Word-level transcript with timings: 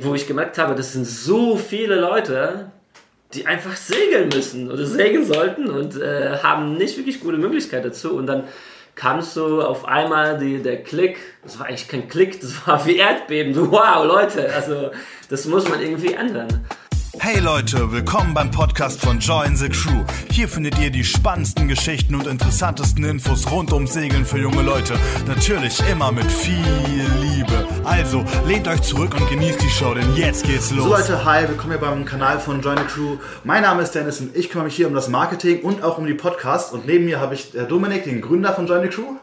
wo 0.00 0.14
ich 0.14 0.28
gemerkt 0.28 0.58
habe, 0.58 0.76
das 0.76 0.92
sind 0.92 1.06
so 1.06 1.56
viele 1.56 1.96
Leute, 1.96 2.70
die 3.34 3.46
einfach 3.46 3.76
segeln 3.76 4.28
müssen 4.28 4.70
oder 4.70 4.86
segeln 4.86 5.26
sollten 5.26 5.68
und 5.68 6.00
äh, 6.00 6.38
haben 6.42 6.76
nicht 6.76 6.96
wirklich 6.96 7.20
gute 7.20 7.36
Möglichkeit 7.36 7.84
dazu. 7.84 8.14
Und 8.14 8.26
dann 8.26 8.44
kam 8.94 9.20
so 9.22 9.60
auf 9.60 9.84
einmal 9.84 10.38
die, 10.38 10.62
der 10.62 10.82
Klick, 10.82 11.18
das 11.42 11.58
war 11.58 11.66
eigentlich 11.66 11.88
kein 11.88 12.08
Klick, 12.08 12.40
das 12.40 12.66
war 12.66 12.86
wie 12.86 12.96
Erdbeben. 12.96 13.54
Wow, 13.72 14.04
Leute, 14.04 14.52
also 14.54 14.90
das 15.28 15.46
muss 15.46 15.68
man 15.68 15.82
irgendwie 15.82 16.14
ändern. 16.14 16.64
Hey 17.20 17.40
Leute, 17.40 17.90
willkommen 17.90 18.32
beim 18.32 18.50
Podcast 18.50 19.00
von 19.00 19.18
Join 19.18 19.56
the 19.56 19.68
Crew. 19.68 20.04
Hier 20.30 20.48
findet 20.48 20.78
ihr 20.78 20.90
die 20.90 21.02
spannendsten 21.02 21.66
Geschichten 21.66 22.14
und 22.14 22.28
interessantesten 22.28 23.02
Infos 23.04 23.50
rund 23.50 23.72
ums 23.72 23.92
Segeln 23.92 24.24
für 24.24 24.38
junge 24.38 24.62
Leute. 24.62 24.94
Natürlich 25.26 25.80
immer 25.90 26.12
mit 26.12 26.30
viel 26.30 26.62
Liebe. 27.20 27.66
Also 27.84 28.24
lehnt 28.46 28.68
euch 28.68 28.82
zurück 28.82 29.14
und 29.18 29.28
genießt 29.28 29.60
die 29.60 29.68
Show, 29.68 29.94
denn 29.94 30.14
jetzt 30.14 30.44
geht's 30.46 30.70
los. 30.70 30.84
So 30.84 30.90
Leute, 30.90 31.24
hi, 31.24 31.48
willkommen 31.48 31.72
hier 31.72 31.80
beim 31.80 32.04
Kanal 32.04 32.38
von 32.38 32.62
Join 32.62 32.78
the 32.78 32.84
Crew. 32.84 33.16
Mein 33.42 33.62
Name 33.62 33.82
ist 33.82 33.96
Dennis 33.96 34.20
und 34.20 34.36
ich 34.36 34.48
kümmere 34.48 34.66
mich 34.66 34.76
hier 34.76 34.86
um 34.86 34.94
das 34.94 35.08
Marketing 35.08 35.62
und 35.62 35.82
auch 35.82 35.98
um 35.98 36.06
die 36.06 36.14
Podcasts. 36.14 36.72
Und 36.72 36.86
neben 36.86 37.04
mir 37.04 37.18
habe 37.18 37.34
ich 37.34 37.54
äh, 37.54 37.64
Dominik, 37.64 38.04
den 38.04 38.20
Gründer 38.20 38.52
von 38.52 38.68
Join 38.68 38.82
the 38.82 38.88
Crew. 38.88 39.16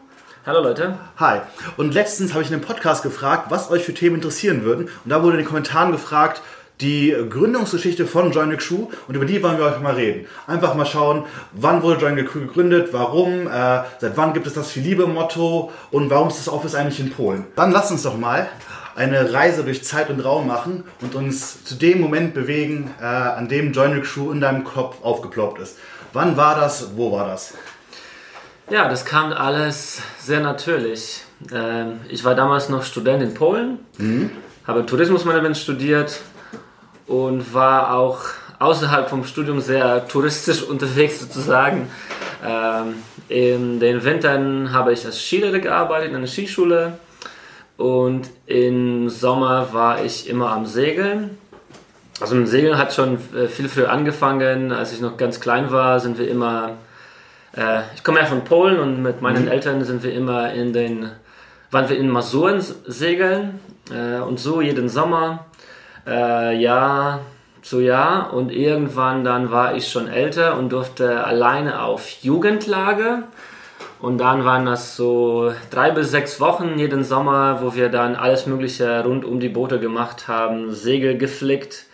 Hallo 0.44 0.62
Leute. 0.62 0.98
Hi. 1.16 1.40
Und 1.76 1.92
letztens 1.94 2.34
habe 2.34 2.42
ich 2.42 2.50
in 2.50 2.54
einem 2.54 2.62
Podcast 2.62 3.02
gefragt, 3.02 3.46
was 3.48 3.70
euch 3.70 3.82
für 3.82 3.94
Themen 3.94 4.16
interessieren 4.16 4.62
würden. 4.64 4.84
Und 4.84 5.10
da 5.10 5.22
wurde 5.22 5.38
in 5.38 5.42
den 5.42 5.46
Kommentaren 5.46 5.90
gefragt, 5.90 6.40
die 6.80 7.14
Gründungsgeschichte 7.30 8.06
von 8.06 8.32
the 8.32 8.56
Crew 8.56 8.88
und 9.08 9.14
über 9.14 9.24
die 9.24 9.42
wollen 9.42 9.58
wir 9.58 9.64
heute 9.64 9.80
mal 9.80 9.94
reden. 9.94 10.26
Einfach 10.46 10.74
mal 10.74 10.84
schauen, 10.84 11.24
wann 11.52 11.82
wurde 11.82 12.14
the 12.16 12.24
Crew 12.24 12.40
gegründet, 12.40 12.88
warum, 12.92 13.46
äh, 13.46 13.82
seit 13.98 14.16
wann 14.16 14.34
gibt 14.34 14.46
es 14.46 14.54
das 14.54 14.70
Viel 14.70 14.82
Liebe-Motto 14.82 15.72
und 15.90 16.10
warum 16.10 16.28
ist 16.28 16.38
das 16.38 16.48
Office 16.48 16.74
eigentlich 16.74 17.00
in 17.00 17.10
Polen. 17.10 17.44
Dann 17.56 17.72
lasst 17.72 17.90
uns 17.90 18.02
doch 18.02 18.18
mal 18.18 18.48
eine 18.94 19.32
Reise 19.32 19.62
durch 19.64 19.84
Zeit 19.84 20.10
und 20.10 20.20
Raum 20.20 20.46
machen 20.46 20.84
und 21.00 21.14
uns 21.14 21.64
zu 21.64 21.74
dem 21.74 22.00
Moment 22.00 22.34
bewegen, 22.34 22.90
äh, 23.00 23.04
an 23.04 23.48
dem 23.48 23.72
the 23.72 24.00
Crew 24.00 24.32
in 24.32 24.40
deinem 24.40 24.64
Kopf 24.64 24.96
aufgeploppt 25.02 25.60
ist. 25.60 25.78
Wann 26.12 26.36
war 26.36 26.56
das? 26.56 26.96
Wo 26.96 27.12
war 27.12 27.26
das? 27.26 27.54
Ja, 28.70 28.88
das 28.88 29.04
kam 29.04 29.32
alles 29.32 30.00
sehr 30.18 30.40
natürlich. 30.40 31.22
Ähm, 31.52 32.00
ich 32.08 32.24
war 32.24 32.34
damals 32.34 32.68
noch 32.68 32.82
Student 32.82 33.22
in 33.22 33.34
Polen, 33.34 33.78
mhm. 33.98 34.30
habe 34.66 34.84
Tourismusmanagement 34.84 35.56
studiert 35.56 36.20
und 37.06 37.54
war 37.54 37.94
auch 37.94 38.20
außerhalb 38.58 39.08
vom 39.08 39.24
Studium 39.24 39.60
sehr 39.60 40.06
touristisch 40.08 40.62
unterwegs 40.62 41.20
sozusagen. 41.20 41.88
Ähm, 42.44 42.94
in 43.28 43.80
den 43.80 44.04
Wintern 44.04 44.72
habe 44.72 44.92
ich 44.92 45.04
als 45.04 45.20
Skilehrer 45.20 45.58
gearbeitet 45.58 46.10
in 46.10 46.16
einer 46.16 46.26
Skischule 46.26 46.98
und 47.76 48.30
im 48.46 49.08
Sommer 49.08 49.72
war 49.72 50.04
ich 50.04 50.28
immer 50.28 50.50
am 50.52 50.66
Segeln. 50.66 51.38
Also 52.20 52.34
mit 52.34 52.48
Segeln 52.48 52.78
hat 52.78 52.94
schon 52.94 53.18
äh, 53.34 53.48
viel 53.48 53.68
früher 53.68 53.90
angefangen. 53.90 54.72
Als 54.72 54.92
ich 54.92 55.00
noch 55.00 55.18
ganz 55.18 55.40
klein 55.40 55.70
war, 55.70 56.00
sind 56.00 56.18
wir 56.18 56.28
immer, 56.28 56.70
äh, 57.54 57.80
ich 57.94 58.02
komme 58.02 58.20
ja 58.20 58.26
von 58.26 58.44
Polen 58.44 58.78
und 58.78 59.02
mit 59.02 59.20
meinen 59.20 59.44
mhm. 59.44 59.50
Eltern 59.50 59.84
sind 59.84 60.02
wir 60.02 60.14
immer 60.14 60.52
in 60.52 60.72
den, 60.72 61.10
waren 61.70 61.88
wir 61.90 61.98
in 61.98 62.08
Masuren 62.08 62.64
segeln 62.86 63.60
äh, 63.90 64.20
und 64.20 64.40
so 64.40 64.62
jeden 64.62 64.88
Sommer 64.88 65.44
äh, 66.06 66.56
Jahr 66.56 67.20
zu 67.62 67.80
Jahr 67.80 68.32
und 68.32 68.52
irgendwann 68.52 69.24
dann 69.24 69.50
war 69.50 69.74
ich 69.74 69.88
schon 69.88 70.08
älter 70.08 70.56
und 70.56 70.70
durfte 70.70 71.24
alleine 71.24 71.82
auf 71.82 72.08
Jugendlage. 72.22 73.24
Und 73.98 74.18
dann 74.18 74.44
waren 74.44 74.66
das 74.66 74.94
so 74.94 75.52
drei 75.70 75.90
bis 75.90 76.10
sechs 76.10 76.38
Wochen 76.38 76.78
jeden 76.78 77.02
Sommer, 77.02 77.62
wo 77.62 77.74
wir 77.74 77.88
dann 77.88 78.14
alles 78.14 78.46
Mögliche 78.46 79.02
rund 79.04 79.24
um 79.24 79.40
die 79.40 79.48
Boote 79.48 79.80
gemacht 79.80 80.28
haben, 80.28 80.72
Segel 80.72 81.16
geflickt. 81.16 81.86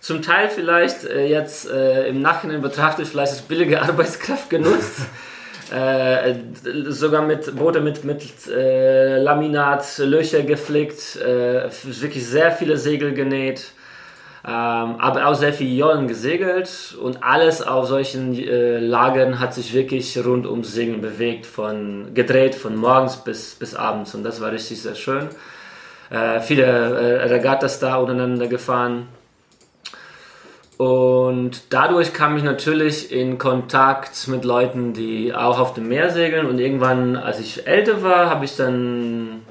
Zum 0.00 0.22
Teil 0.22 0.48
vielleicht 0.48 1.04
äh, 1.04 1.26
jetzt 1.26 1.68
äh, 1.68 2.08
im 2.08 2.22
Nachhinein 2.22 2.62
betrachtet, 2.62 3.08
vielleicht 3.08 3.32
als 3.32 3.42
billige 3.42 3.82
Arbeitskraft 3.88 4.48
genutzt. 4.48 5.08
Äh, 5.70 6.34
sogar 6.88 7.22
mit 7.22 7.54
Boote 7.56 7.80
mit, 7.80 8.04
mit 8.04 8.22
äh, 8.48 9.18
Laminat, 9.18 9.98
Löcher 9.98 10.42
geflickt, 10.42 11.16
äh, 11.16 11.68
wirklich 11.84 12.26
sehr 12.26 12.52
viele 12.52 12.76
Segel 12.76 13.12
genäht, 13.12 13.72
ähm, 14.46 14.96
aber 14.98 15.26
auch 15.26 15.34
sehr 15.34 15.52
viele 15.52 15.74
Jollen 15.74 16.08
gesegelt 16.08 16.96
und 17.00 17.22
alles 17.22 17.60
auf 17.60 17.86
solchen 17.86 18.34
äh, 18.34 18.78
Lagern 18.78 19.40
hat 19.40 19.52
sich 19.54 19.74
wirklich 19.74 20.18
rund 20.24 20.46
ums 20.46 20.72
Segeln 20.72 21.00
bewegt, 21.00 21.44
von, 21.44 22.14
gedreht 22.14 22.54
von 22.54 22.76
morgens 22.76 23.16
bis, 23.18 23.54
bis 23.54 23.74
abends 23.74 24.14
und 24.14 24.22
das 24.22 24.40
war 24.40 24.52
richtig 24.52 24.80
sehr 24.80 24.94
schön. 24.94 25.28
Äh, 26.10 26.40
viele 26.40 26.64
äh, 26.64 27.24
Regattas 27.24 27.78
da 27.78 27.96
untereinander 27.96 28.46
gefahren 28.46 29.08
und 30.78 31.74
dadurch 31.74 32.12
kam 32.12 32.36
ich 32.36 32.44
natürlich 32.44 33.10
in 33.10 33.36
Kontakt 33.36 34.28
mit 34.28 34.44
Leuten, 34.44 34.92
die 34.92 35.34
auch 35.34 35.58
auf 35.58 35.74
dem 35.74 35.88
Meer 35.88 36.10
segeln. 36.10 36.46
Und 36.46 36.60
irgendwann, 36.60 37.16
als 37.16 37.40
ich 37.40 37.66
älter 37.66 38.04
war, 38.04 38.30
habe 38.30 38.44
ich 38.44 38.54
dann 38.54 39.42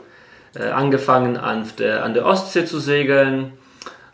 äh, 0.56 0.70
angefangen 0.70 1.36
an 1.36 1.66
der, 1.80 2.06
an 2.06 2.14
der 2.14 2.26
Ostsee 2.26 2.64
zu 2.64 2.80
segeln. 2.80 3.52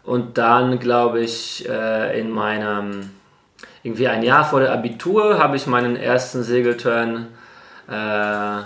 Und 0.03 0.40
dann, 0.40 0.79
glaube 0.79 1.19
ich, 1.19 1.69
äh, 1.69 2.19
in 2.19 2.31
meinem, 2.31 3.12
irgendwie 3.84 4.07
ein 4.07 4.23
Jahr 4.23 4.44
vor 4.44 4.62
der 4.62 4.73
Abitur, 4.73 5.38
habe 5.38 5.56
ich 5.56 5.68
meinen 5.68 5.96
ersten 5.96 6.41
Segelturn 6.41 7.28
äh, 7.88 8.63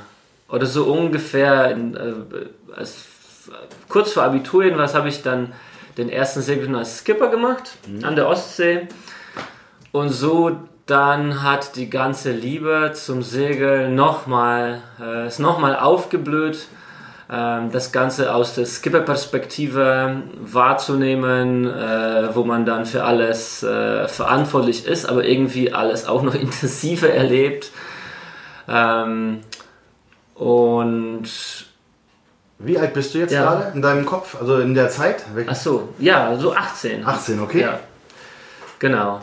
oder 0.50 0.66
so 0.66 0.86
ungefähr, 0.86 1.72
in, 1.72 1.96
äh, 1.96 2.78
als, 2.78 3.07
kurz 3.90 4.13
vor 4.13 4.24
Abitur 4.24 4.63
jedenfalls, 4.63 4.96
habe 4.96 5.09
ich 5.09 5.22
dann 5.22 5.52
den 5.97 6.09
ersten 6.09 6.41
Segeltouren 6.41 6.75
als 6.75 7.00
Skipper 7.00 7.30
gemacht 7.30 7.78
mhm. 7.88 8.03
an 8.03 8.16
der 8.16 8.28
Ostsee. 8.28 8.88
Und 9.91 10.09
so 10.09 10.58
dann 10.88 11.44
hat 11.44 11.75
die 11.75 11.90
ganze 11.90 12.31
Liebe 12.31 12.91
zum 12.94 13.22
Segeln 13.22 13.96
nochmal, 13.96 14.81
äh, 15.00 15.28
ist 15.28 15.40
nochmal 15.40 15.75
aufgeblüht. 15.75 16.68
Ähm, 17.30 17.72
das 17.74 17.91
Ganze 17.91 18.34
aus 18.34 18.56
der 18.56 18.66
Skipper-Perspektive 18.66 20.24
wahrzunehmen, 20.40 21.66
äh, 21.68 22.34
wo 22.34 22.46
man 22.46 22.66
dann 22.66 22.86
für 22.86 23.03
alles 23.03 23.63
äh, 23.63 24.07
verantwortlich 24.07 24.86
ist, 24.88 25.06
aber 25.06 25.25
irgendwie 25.25 25.74
alles 25.74 26.07
auch 26.07 26.22
noch 26.22 26.36
intensiver 26.40 27.09
erlebt. 27.09 27.72
Ähm, 28.69 29.41
und 30.36 31.28
wie 32.59 32.78
alt 32.78 32.94
bist 32.94 33.13
du 33.13 33.19
jetzt 33.19 33.34
ja. 33.34 33.44
gerade 33.44 33.72
in 33.75 33.81
deinem 33.81 34.06
Kopf, 34.06 34.40
also 34.40 34.59
in 34.59 34.73
der 34.73 34.90
Zeit? 34.90 35.25
Ach 35.45 35.56
so, 35.56 35.90
ja, 36.00 36.35
so 36.38 36.53
18. 36.53 37.06
18, 37.06 37.40
okay. 37.40 37.62
Ja. 37.62 37.79
Genau. 38.79 39.22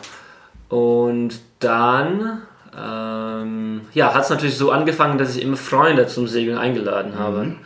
Und 0.68 1.40
dann 1.60 2.42
ähm, 2.76 3.82
ja, 3.92 4.14
hat 4.14 4.24
es 4.24 4.30
natürlich 4.30 4.56
so 4.56 4.70
angefangen, 4.70 5.18
dass 5.18 5.36
ich 5.36 5.42
immer 5.42 5.56
Freunde 5.56 6.06
zum 6.06 6.26
Segeln 6.26 6.58
eingeladen 6.58 7.18
habe. 7.18 7.56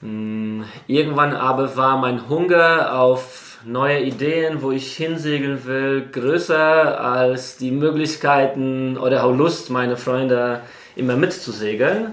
Mhm. 0.00 0.64
Irgendwann 0.86 1.34
aber 1.34 1.76
war 1.76 1.96
mein 1.96 2.28
Hunger 2.28 2.98
auf 2.98 3.58
neue 3.64 4.00
Ideen, 4.00 4.60
wo 4.60 4.70
ich 4.70 4.94
hinsegeln 4.94 5.64
will, 5.64 6.08
größer 6.12 7.00
als 7.00 7.56
die 7.56 7.70
Möglichkeiten 7.70 8.98
oder 8.98 9.24
auch 9.24 9.34
Lust, 9.34 9.70
meine 9.70 9.96
Freunde 9.96 10.60
immer 10.96 11.16
mitzusegeln. 11.16 12.12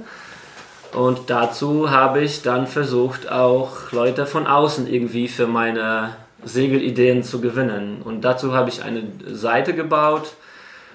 Und 0.94 1.30
dazu 1.30 1.90
habe 1.90 2.22
ich 2.22 2.42
dann 2.42 2.68
versucht, 2.68 3.32
auch 3.32 3.92
Leute 3.92 4.26
von 4.26 4.46
außen 4.46 4.88
irgendwie 4.88 5.28
für 5.28 5.48
meine 5.48 6.16
Segelideen 6.44 7.24
zu 7.24 7.40
gewinnen. 7.40 8.02
Und 8.04 8.22
dazu 8.22 8.54
habe 8.54 8.70
ich 8.70 8.84
eine 8.84 9.04
Seite 9.28 9.74
gebaut. 9.74 10.34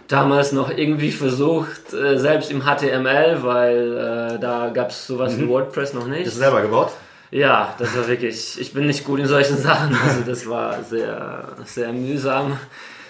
Damals 0.08 0.52
noch 0.52 0.70
irgendwie 0.70 1.10
versucht, 1.10 1.92
äh, 1.92 2.18
selbst 2.18 2.50
im 2.50 2.62
HTML, 2.62 3.42
weil 3.42 4.36
äh, 4.36 4.38
da 4.38 4.70
gab 4.72 4.90
es 4.90 5.06
sowas 5.06 5.36
mhm. 5.36 5.42
wie 5.42 5.48
WordPress 5.48 5.94
noch 5.94 6.06
nicht. 6.06 6.26
Du 6.26 6.30
selber 6.30 6.62
gebaut? 6.62 6.92
Ja, 7.32 7.74
das 7.78 7.96
war 7.96 8.06
wirklich, 8.06 8.60
ich 8.60 8.72
bin 8.72 8.86
nicht 8.86 9.04
gut 9.04 9.18
in 9.18 9.26
solchen 9.26 9.56
Sachen. 9.60 9.96
Also 9.96 10.20
das 10.24 10.48
war 10.48 10.82
sehr, 10.84 11.48
sehr 11.64 11.92
mühsam. 11.92 12.56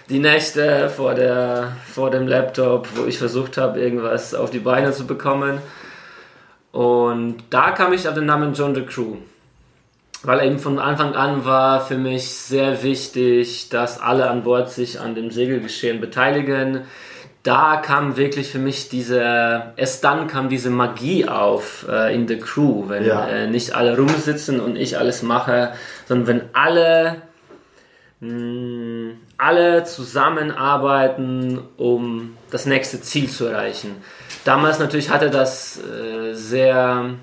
Die 0.09 0.21
Nächte 0.21 0.89
vor, 0.89 1.15
der, 1.15 1.73
vor 1.93 2.11
dem 2.11 2.29
Laptop, 2.29 2.89
wo 2.95 3.05
ich 3.05 3.19
versucht 3.19 3.59
habe, 3.59 3.81
irgendwas 3.81 4.35
auf 4.35 4.51
die 4.51 4.61
Beine 4.61 4.93
zu 4.93 5.07
bekommen. 5.07 5.59
Und 6.77 7.37
da 7.49 7.71
kam 7.71 7.95
ich 7.95 8.07
auf 8.07 8.13
den 8.13 8.27
Namen 8.27 8.53
John 8.53 8.75
the 8.75 8.83
Crew. 8.83 9.15
Weil 10.25 10.47
eben 10.47 10.59
von 10.59 10.79
Anfang 10.79 11.15
an 11.15 11.47
war 11.47 11.81
für 11.81 11.97
mich 11.97 12.29
sehr 12.29 12.83
wichtig, 12.83 13.71
dass 13.71 13.99
alle 13.99 14.29
an 14.29 14.43
Bord 14.43 14.71
sich 14.71 15.01
an 15.01 15.15
dem 15.15 15.31
Segelgeschehen 15.31 16.03
beteiligen. 16.03 16.83
Da 17.43 17.77
kam 17.77 18.19
wirklich 18.19 18.51
für 18.51 18.59
mich 18.59 18.91
diese, 18.91 19.73
erst 19.77 20.05
dann 20.05 20.27
kam 20.27 20.51
diese 20.51 20.69
Magie 20.69 21.27
auf 21.27 21.87
äh, 21.89 22.15
in 22.15 22.29
the 22.29 22.39
Crew, 22.39 22.91
wenn 22.91 23.07
ja. 23.07 23.27
äh, 23.27 23.47
nicht 23.47 23.75
alle 23.75 23.97
rumsitzen 23.97 24.61
und 24.61 24.77
ich 24.77 24.99
alles 24.99 25.23
mache, 25.23 25.73
sondern 26.07 26.27
wenn 26.27 26.43
alle 26.53 27.23
mm, 28.21 29.13
alle 29.39 29.85
zusammenarbeiten, 29.85 31.59
um 31.79 32.36
das 32.51 32.67
nächste 32.67 33.01
Ziel 33.01 33.29
zu 33.29 33.47
erreichen. 33.47 33.97
Damals 34.45 34.79
natürlich 34.79 35.11
hatte 35.11 35.31
das 35.31 35.79
äh, 35.79 36.33
sehr, 36.33 37.15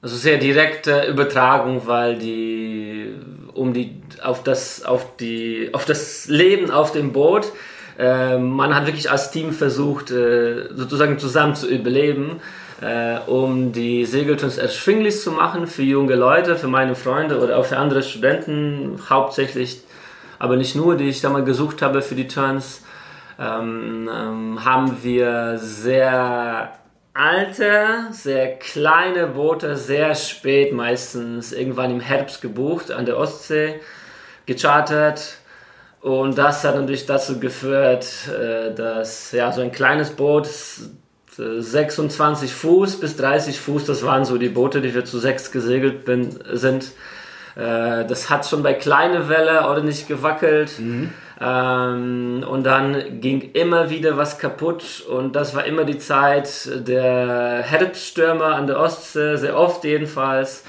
also 0.00 0.16
sehr 0.16 0.38
direkte 0.38 1.06
Übertragung, 1.06 1.86
weil 1.86 2.18
die, 2.18 3.14
um 3.54 3.72
die, 3.72 4.00
auf, 4.22 4.42
das, 4.42 4.84
auf, 4.84 5.16
die, 5.16 5.70
auf 5.72 5.84
das 5.84 6.26
Leben 6.28 6.70
auf 6.70 6.92
dem 6.92 7.12
Boot. 7.12 7.52
Äh, 7.98 8.38
man 8.38 8.74
hat 8.74 8.86
wirklich 8.86 9.10
als 9.10 9.30
Team 9.30 9.52
versucht, 9.52 10.10
äh, 10.10 10.68
sozusagen 10.74 11.18
zusammen 11.18 11.54
zu 11.54 11.68
überleben, 11.68 12.40
äh, 12.80 13.18
um 13.26 13.72
die 13.72 14.06
Segelturns 14.06 14.58
erschwinglich 14.58 15.20
zu 15.20 15.30
machen 15.30 15.66
für 15.66 15.82
junge 15.82 16.14
Leute, 16.14 16.56
für 16.56 16.68
meine 16.68 16.94
Freunde 16.94 17.38
oder 17.38 17.58
auch 17.58 17.66
für 17.66 17.76
andere 17.76 18.02
Studenten, 18.02 18.98
hauptsächlich, 19.08 19.82
aber 20.38 20.56
nicht 20.56 20.74
nur, 20.74 20.96
die 20.96 21.08
ich 21.08 21.20
da 21.20 21.28
mal 21.28 21.44
gesucht 21.44 21.82
habe 21.82 22.02
für 22.02 22.14
die 22.14 22.26
Turns. 22.26 22.82
Ähm, 23.38 24.08
ähm, 24.12 24.64
haben 24.64 25.02
wir 25.02 25.58
sehr 25.58 26.72
alte, 27.14 28.06
sehr 28.10 28.58
kleine 28.58 29.28
Boote, 29.28 29.76
sehr 29.76 30.14
spät, 30.14 30.72
meistens 30.72 31.52
irgendwann 31.52 31.90
im 31.90 32.00
Herbst 32.00 32.40
gebucht 32.40 32.90
an 32.90 33.06
der 33.06 33.18
Ostsee, 33.18 33.80
gechartert. 34.46 35.38
Und 36.00 36.36
das 36.36 36.64
hat 36.64 36.74
natürlich 36.74 37.06
dazu 37.06 37.38
geführt, 37.38 38.06
äh, 38.28 38.74
dass 38.74 39.32
ja, 39.32 39.52
so 39.52 39.60
ein 39.60 39.72
kleines 39.72 40.10
Boot, 40.10 40.48
26 41.34 42.52
Fuß 42.52 43.00
bis 43.00 43.16
30 43.16 43.58
Fuß, 43.58 43.86
das 43.86 44.04
waren 44.04 44.24
so 44.24 44.36
die 44.36 44.50
Boote, 44.50 44.82
die 44.82 44.94
wir 44.94 45.04
zu 45.04 45.18
sechs 45.18 45.50
gesegelt 45.50 46.04
bin, 46.04 46.38
sind. 46.52 46.92
Äh, 47.56 48.04
das 48.04 48.28
hat 48.28 48.46
schon 48.46 48.62
bei 48.62 48.74
kleiner 48.74 49.28
Welle 49.28 49.66
ordentlich 49.66 50.06
gewackelt. 50.06 50.78
Mhm. 50.78 51.10
Ähm, 51.44 52.44
und 52.48 52.64
dann 52.64 53.20
ging 53.20 53.50
immer 53.54 53.90
wieder 53.90 54.16
was 54.16 54.38
kaputt 54.38 55.04
und 55.08 55.34
das 55.34 55.56
war 55.56 55.64
immer 55.64 55.84
die 55.84 55.98
Zeit 55.98 56.68
der 56.86 57.62
Herbststürme 57.62 58.44
an 58.44 58.68
der 58.68 58.78
Ostsee, 58.78 59.36
sehr 59.36 59.58
oft 59.58 59.82
jedenfalls. 59.84 60.62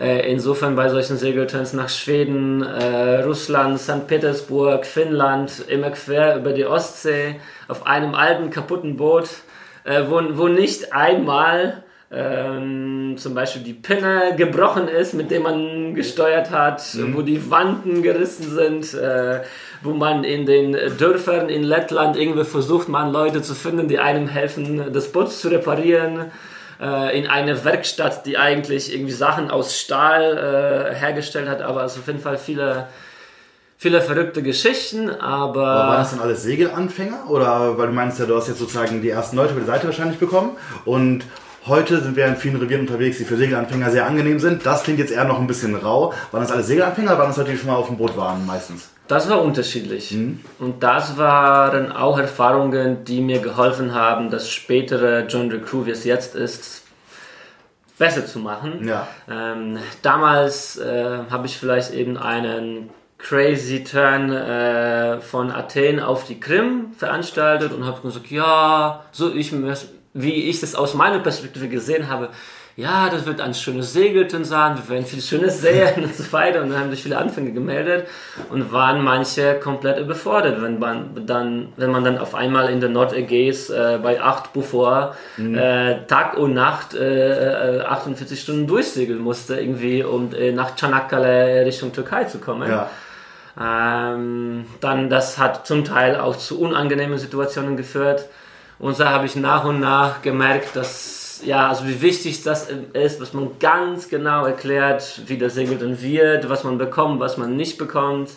Äh, 0.00 0.30
insofern 0.30 0.76
bei 0.76 0.88
solchen 0.88 1.16
Segelturns 1.16 1.72
nach 1.72 1.88
Schweden, 1.88 2.62
äh, 2.62 3.22
Russland, 3.22 3.80
St. 3.80 4.06
Petersburg, 4.06 4.86
Finnland, 4.86 5.64
immer 5.68 5.90
quer 5.90 6.36
über 6.36 6.52
die 6.52 6.64
Ostsee 6.64 7.40
auf 7.66 7.86
einem 7.86 8.14
alten 8.14 8.50
kaputten 8.50 8.96
Boot, 8.96 9.28
äh, 9.84 10.02
wo, 10.08 10.20
wo 10.32 10.48
nicht 10.48 10.92
einmal 10.92 11.82
ähm, 12.10 13.16
zum 13.18 13.34
Beispiel 13.34 13.62
die 13.62 13.74
Pinne 13.74 14.34
gebrochen 14.36 14.88
ist, 14.88 15.14
mit 15.14 15.30
dem 15.30 15.42
man 15.42 15.94
gesteuert 15.94 16.50
hat, 16.50 16.82
mhm. 16.94 17.14
wo 17.14 17.22
die 17.22 17.50
Wanden 17.50 18.02
gerissen 18.02 18.50
sind, 18.50 18.94
äh, 18.94 19.40
wo 19.82 19.92
man 19.92 20.24
in 20.24 20.46
den 20.46 20.76
Dörfern 20.98 21.48
in 21.48 21.62
Lettland 21.62 22.16
irgendwie 22.16 22.44
versucht, 22.44 22.88
man 22.88 23.12
Leute 23.12 23.42
zu 23.42 23.54
finden, 23.54 23.88
die 23.88 23.98
einem 23.98 24.28
helfen, 24.28 24.92
das 24.92 25.12
Boot 25.12 25.32
zu 25.32 25.48
reparieren. 25.48 26.30
Äh, 26.80 27.18
in 27.18 27.26
eine 27.26 27.64
Werkstatt, 27.64 28.24
die 28.24 28.38
eigentlich 28.38 28.94
irgendwie 28.94 29.12
Sachen 29.12 29.50
aus 29.50 29.78
Stahl 29.78 30.92
äh, 30.92 30.94
hergestellt 30.94 31.48
hat, 31.48 31.60
aber 31.60 31.80
also 31.80 31.98
auf 32.00 32.06
jeden 32.06 32.20
Fall 32.20 32.38
viele 32.38 32.86
viele 33.78 34.00
verrückte 34.00 34.42
Geschichten, 34.42 35.08
aber. 35.08 35.66
aber 35.66 35.88
waren 35.88 35.98
das 35.98 36.10
dann 36.10 36.20
alles 36.20 36.42
Segelanfänger? 36.42 37.30
Oder 37.30 37.78
weil 37.78 37.88
du 37.88 37.92
meinst 37.92 38.18
ja, 38.18 38.26
du 38.26 38.36
hast 38.36 38.48
jetzt 38.48 38.58
sozusagen 38.58 39.02
die 39.02 39.10
ersten 39.10 39.36
Leute 39.36 39.52
über 39.52 39.60
die 39.60 39.66
Seite 39.66 39.86
wahrscheinlich 39.86 40.18
bekommen 40.18 40.56
und 40.84 41.24
Heute 41.66 42.00
sind 42.00 42.16
wir 42.16 42.24
in 42.24 42.36
vielen 42.36 42.56
Revieren 42.56 42.82
unterwegs, 42.82 43.18
die 43.18 43.24
für 43.24 43.36
Segelanfänger 43.36 43.90
sehr 43.90 44.06
angenehm 44.06 44.38
sind. 44.38 44.64
Das 44.64 44.84
klingt 44.84 45.00
jetzt 45.00 45.12
eher 45.12 45.24
noch 45.24 45.38
ein 45.38 45.46
bisschen 45.46 45.74
rau. 45.74 46.14
Waren 46.30 46.40
das 46.40 46.50
alles 46.50 46.66
Segelanfänger 46.68 47.10
oder 47.10 47.18
waren 47.18 47.28
das 47.28 47.36
Leute, 47.36 47.50
die 47.50 47.58
schon 47.58 47.66
mal 47.66 47.76
auf 47.76 47.88
dem 47.88 47.98
Boot 47.98 48.16
waren 48.16 48.46
meistens? 48.46 48.88
Das 49.08 49.28
war 49.30 49.42
unterschiedlich. 49.42 50.12
Mhm. 50.12 50.40
Und 50.58 50.82
das 50.82 51.16
waren 51.16 51.90
auch 51.90 52.18
Erfahrungen, 52.18 53.04
die 53.04 53.20
mir 53.20 53.40
geholfen 53.40 53.94
haben, 53.94 54.30
das 54.30 54.50
spätere 54.50 55.26
John 55.26 55.50
the 55.50 55.58
Crew, 55.58 55.86
wie 55.86 55.90
es 55.90 56.04
jetzt 56.04 56.34
ist, 56.34 56.84
besser 57.98 58.26
zu 58.26 58.38
machen. 58.38 58.86
Ja. 58.86 59.08
Ähm, 59.28 59.78
damals 60.02 60.76
äh, 60.76 61.18
habe 61.30 61.46
ich 61.46 61.56
vielleicht 61.56 61.92
eben 61.92 62.16
einen 62.16 62.90
Crazy 63.16 63.82
Turn 63.82 64.30
äh, 64.30 65.20
von 65.20 65.50
Athen 65.50 65.98
auf 65.98 66.24
die 66.24 66.38
Krim 66.38 66.92
veranstaltet 66.96 67.72
und 67.72 67.84
habe 67.84 68.00
gesagt, 68.00 68.30
ja, 68.30 69.04
so 69.10 69.34
ich 69.34 69.52
wie 70.14 70.48
ich 70.48 70.60
das 70.60 70.74
aus 70.74 70.94
meiner 70.94 71.18
Perspektive 71.18 71.68
gesehen 71.68 72.08
habe, 72.08 72.30
ja, 72.78 73.08
das 73.10 73.26
wird 73.26 73.40
ein 73.40 73.54
schönes 73.54 73.92
Segelten 73.92 74.44
sein, 74.44 74.76
wir 74.76 74.88
werden 74.88 75.04
viel 75.04 75.20
Schönes 75.20 75.60
sehen 75.60 76.04
und 76.04 76.14
so 76.14 76.32
weiter. 76.32 76.62
Und 76.62 76.70
dann 76.70 76.78
haben 76.78 76.90
sich 76.90 77.02
viele 77.02 77.18
Anfänge 77.18 77.50
gemeldet 77.50 78.06
und 78.50 78.70
waren 78.70 79.02
manche 79.02 79.58
komplett 79.58 79.98
überfordert, 79.98 80.62
wenn 80.62 80.78
man 80.78 81.26
dann, 81.26 81.72
wenn 81.76 81.90
man 81.90 82.04
dann 82.04 82.18
auf 82.18 82.36
einmal 82.36 82.70
in 82.70 82.78
der 82.78 82.88
Nordägäis 82.88 83.68
äh, 83.70 83.98
bei 84.00 84.20
8 84.20 84.52
Beaufort 84.52 85.16
mhm. 85.38 85.58
äh, 85.58 86.06
Tag 86.06 86.36
und 86.36 86.54
Nacht 86.54 86.94
äh, 86.94 87.80
48 87.84 88.38
äh, 88.38 88.40
Stunden 88.40 88.68
durchsegeln 88.68 89.18
musste, 89.18 89.58
irgendwie, 89.58 90.04
um 90.04 90.32
äh, 90.32 90.52
nach 90.52 90.76
Çanakkale 90.76 91.66
Richtung 91.66 91.92
Türkei 91.92 92.26
zu 92.26 92.38
kommen. 92.38 92.70
Ja. 92.70 92.88
Ähm, 93.60 94.66
dann, 94.80 95.10
das 95.10 95.36
hat 95.36 95.66
zum 95.66 95.84
Teil 95.84 96.20
auch 96.20 96.36
zu 96.36 96.60
unangenehmen 96.60 97.18
Situationen 97.18 97.76
geführt. 97.76 98.26
Und 98.78 99.00
da 99.00 99.10
habe 99.10 99.26
ich 99.26 99.34
nach 99.34 99.64
und 99.64 99.80
nach 99.80 100.22
gemerkt, 100.22 100.76
dass, 100.76 101.17
ja, 101.44 101.68
also 101.68 101.86
wie 101.86 102.00
wichtig 102.00 102.42
das 102.42 102.68
ist, 102.92 103.20
was 103.20 103.32
man 103.32 103.50
ganz 103.58 104.08
genau 104.08 104.46
erklärt, 104.46 105.22
wie 105.26 105.38
das 105.38 105.54
Segel 105.54 105.78
dann 105.78 106.00
wird, 106.00 106.48
was 106.48 106.64
man 106.64 106.78
bekommt, 106.78 107.20
was 107.20 107.36
man 107.36 107.56
nicht 107.56 107.78
bekommt. 107.78 108.30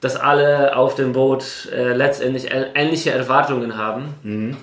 Dass 0.00 0.16
alle 0.16 0.76
auf 0.76 0.96
dem 0.96 1.12
Boot 1.12 1.68
äh, 1.72 1.94
letztendlich 1.94 2.48
ähnliche 2.74 3.10
Erwartungen 3.10 3.78
haben. 3.78 4.14
Mhm. 4.22 4.56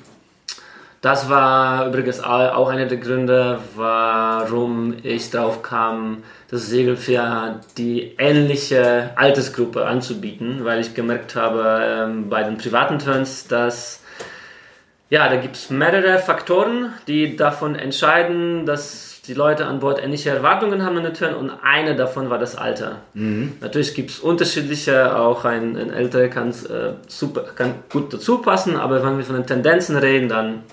Das 1.01 1.29
war 1.29 1.87
übrigens 1.87 2.19
auch 2.23 2.69
einer 2.69 2.85
der 2.85 2.99
Gründe, 2.99 3.59
warum 3.75 4.93
ich 5.01 5.31
darauf 5.31 5.63
kam, 5.63 6.23
das 6.51 6.67
Segel 6.67 6.95
für 6.95 7.59
die 7.75 8.15
ähnliche 8.19 9.09
Altersgruppe 9.15 9.87
anzubieten, 9.87 10.63
weil 10.63 10.79
ich 10.79 10.93
gemerkt 10.93 11.35
habe 11.35 11.81
ähm, 11.83 12.29
bei 12.29 12.43
den 12.43 12.57
privaten 12.57 12.99
Turns, 12.99 13.47
dass 13.47 14.00
ja, 15.11 15.27
da 15.27 15.35
gibt 15.35 15.57
es 15.57 15.69
mehrere 15.69 16.19
Faktoren, 16.19 16.93
die 17.05 17.35
davon 17.35 17.75
entscheiden, 17.75 18.65
dass 18.65 19.19
die 19.27 19.33
Leute 19.33 19.65
an 19.65 19.79
Bord 19.79 20.01
ähnliche 20.01 20.29
Erwartungen 20.29 20.85
haben 20.85 20.97
an 20.97 21.03
den 21.03 21.13
Turn 21.13 21.35
und 21.35 21.51
eine 21.61 21.97
davon 21.97 22.29
war 22.29 22.39
das 22.39 22.55
Alter. 22.55 23.01
Mhm. 23.13 23.57
Natürlich 23.59 23.93
gibt 23.93 24.11
es 24.11 24.19
unterschiedliche, 24.19 25.19
auch 25.19 25.43
ein, 25.43 25.75
ein 25.75 25.91
Älterer 25.91 26.29
kann, 26.29 26.51
äh, 26.51 26.93
super, 27.07 27.41
kann 27.41 27.75
gut 27.91 28.13
dazu 28.13 28.37
passen, 28.37 28.77
aber 28.77 29.03
wenn 29.03 29.17
wir 29.17 29.25
von 29.25 29.35
den 29.35 29.45
Tendenzen 29.45 29.97
reden, 29.97 30.29
dann 30.29 30.63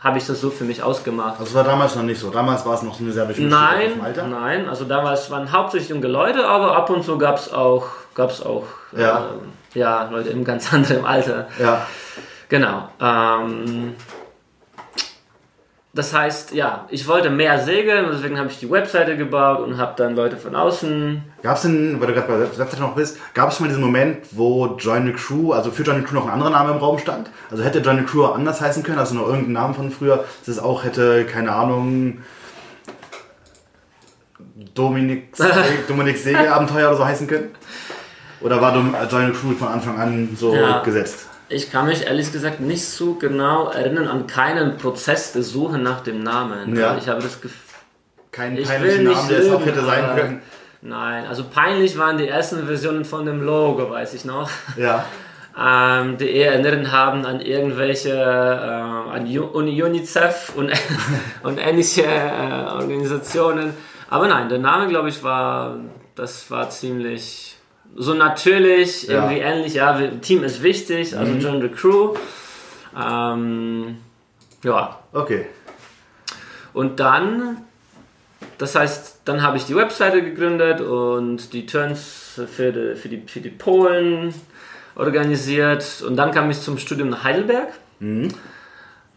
habe 0.00 0.16
ich 0.16 0.26
das 0.26 0.40
so 0.40 0.48
für 0.48 0.64
mich 0.64 0.82
ausgemacht. 0.82 1.38
Also 1.38 1.54
war 1.54 1.64
damals 1.64 1.96
noch 1.96 2.02
nicht 2.02 2.18
so. 2.18 2.30
Damals 2.30 2.64
war 2.64 2.76
es 2.76 2.82
noch 2.82 2.98
eine 2.98 3.12
sehr 3.12 3.26
bestimmte 3.26 3.54
Nein, 3.54 4.00
Alter. 4.02 4.26
nein. 4.26 4.70
Also 4.70 4.86
damals 4.86 5.30
waren 5.30 5.52
hauptsächlich 5.52 5.90
junge 5.90 6.08
Leute, 6.08 6.46
aber 6.48 6.74
ab 6.76 6.88
und 6.88 7.04
zu 7.04 7.18
gab 7.18 7.36
es 7.36 7.52
auch, 7.52 7.88
gab's 8.14 8.40
auch 8.40 8.64
ja. 8.96 9.26
Äh, 9.74 9.78
ja, 9.78 10.08
Leute 10.10 10.30
im 10.30 10.44
ganz 10.44 10.72
anderen 10.72 11.04
Alter. 11.04 11.48
Ja. 11.60 11.86
Genau. 12.48 12.88
Ähm, 13.00 13.94
das 15.96 16.12
heißt, 16.12 16.52
ja, 16.52 16.86
ich 16.90 17.08
wollte 17.08 17.30
mehr 17.30 17.58
segeln, 17.58 18.08
deswegen 18.12 18.38
habe 18.38 18.50
ich 18.50 18.58
die 18.58 18.70
Webseite 18.70 19.16
gebaut 19.16 19.60
und 19.60 19.78
habe 19.78 19.94
dann 19.96 20.14
Leute 20.14 20.36
von 20.36 20.54
außen. 20.54 21.22
Gab 21.42 21.56
es 21.56 21.62
denn, 21.62 21.98
weil 21.98 22.08
du 22.08 22.12
gerade 22.12 22.28
bei 22.28 22.36
der 22.36 22.58
Webseite 22.58 22.82
noch 22.82 22.94
bist, 22.94 23.18
gab 23.32 23.50
es 23.50 23.60
mal 23.60 23.68
diesen 23.68 23.80
Moment, 23.80 24.18
wo 24.32 24.76
Join 24.78 25.06
the 25.06 25.14
Crew, 25.14 25.52
also 25.52 25.70
für 25.70 25.84
Join 25.84 25.96
the 25.96 26.02
Crew 26.02 26.16
noch 26.16 26.26
ein 26.26 26.32
anderer 26.32 26.50
Name 26.50 26.72
im 26.72 26.76
Raum 26.76 26.98
stand? 26.98 27.30
Also 27.50 27.64
hätte 27.64 27.78
Join 27.78 27.96
the 27.96 28.04
Crew 28.04 28.26
auch 28.26 28.34
anders 28.34 28.60
heißen 28.60 28.82
können, 28.82 28.98
also 28.98 29.14
noch 29.14 29.26
irgendeinen 29.26 29.54
Namen 29.54 29.74
von 29.74 29.90
früher, 29.90 30.26
dass 30.44 30.56
es 30.56 30.58
auch 30.58 30.84
hätte, 30.84 31.24
keine 31.24 31.52
Ahnung, 31.52 32.18
Dominik, 34.74 35.34
Dominik 35.88 36.18
Segelabenteuer 36.18 36.88
oder 36.88 36.98
so 36.98 37.06
heißen 37.06 37.26
können? 37.26 37.54
Oder 38.42 38.60
war 38.60 38.76
Join 39.10 39.32
the 39.32 39.40
Crew 39.40 39.52
von 39.52 39.68
Anfang 39.68 39.98
an 39.98 40.36
so 40.38 40.54
ja. 40.54 40.82
gesetzt? 40.82 41.30
Ich 41.48 41.70
kann 41.70 41.86
mich 41.86 42.06
ehrlich 42.06 42.32
gesagt 42.32 42.60
nicht 42.60 42.84
so 42.84 43.14
genau 43.14 43.68
erinnern 43.68 44.08
an 44.08 44.26
keinen 44.26 44.78
Prozess 44.78 45.32
der 45.32 45.42
Suche 45.42 45.78
nach 45.78 46.00
dem 46.00 46.22
Namen. 46.22 46.76
Ja. 46.76 46.96
Ich 46.96 47.08
habe 47.08 47.22
das 47.22 47.40
Gefühl. 47.40 47.60
Kein 48.32 48.62
peinlichen 48.62 49.04
Namen, 49.04 49.28
der 49.28 49.38
es 49.38 49.50
auch 49.50 49.64
hätte 49.64 49.82
sein 49.82 50.16
können. 50.16 50.42
Nein, 50.82 51.26
also 51.26 51.44
peinlich 51.44 51.96
waren 51.96 52.18
die 52.18 52.28
ersten 52.28 52.66
Versionen 52.66 53.04
von 53.04 53.24
dem 53.24 53.42
Logo, 53.42 53.90
weiß 53.90 54.12
ich 54.14 54.24
noch. 54.24 54.50
Ja. 54.76 55.06
ähm, 55.58 56.18
die 56.18 56.30
eher 56.30 56.52
erinnern 56.52 56.92
haben 56.92 57.24
an 57.24 57.40
irgendwelche, 57.40 58.10
äh, 58.10 59.14
an 59.16 59.26
UNICEF 59.26 60.52
und, 60.54 60.70
und 61.42 61.58
ähnliche 61.58 62.04
äh, 62.04 62.70
Organisationen. 62.72 63.72
Aber 64.10 64.28
nein, 64.28 64.48
der 64.48 64.58
Name, 64.58 64.88
glaube 64.88 65.08
ich, 65.08 65.22
war, 65.22 65.78
das 66.14 66.50
war 66.50 66.68
ziemlich 66.70 67.55
so 67.94 68.14
natürlich, 68.14 69.04
ja. 69.04 69.14
irgendwie 69.14 69.38
ähnlich, 69.40 69.74
ja, 69.74 69.98
Team 70.20 70.44
ist 70.44 70.62
wichtig, 70.62 71.16
also 71.16 71.32
mhm. 71.32 71.40
John 71.40 71.60
the 71.60 71.68
Crew. 71.68 72.14
Ähm, 72.98 73.98
ja. 74.62 74.98
Okay. 75.12 75.46
Und 76.72 77.00
dann, 77.00 77.58
das 78.58 78.74
heißt, 78.74 79.20
dann 79.24 79.42
habe 79.42 79.56
ich 79.56 79.64
die 79.64 79.76
Webseite 79.76 80.22
gegründet 80.22 80.80
und 80.80 81.52
die 81.52 81.66
Turns 81.66 82.40
für 82.54 82.72
die, 82.72 82.96
für 82.96 83.08
die, 83.08 83.22
für 83.26 83.40
die 83.40 83.50
Polen 83.50 84.34
organisiert 84.94 86.02
und 86.06 86.16
dann 86.16 86.32
kam 86.32 86.50
ich 86.50 86.60
zum 86.60 86.78
Studium 86.78 87.10
nach 87.10 87.24
Heidelberg. 87.24 87.68
Mhm. 88.00 88.28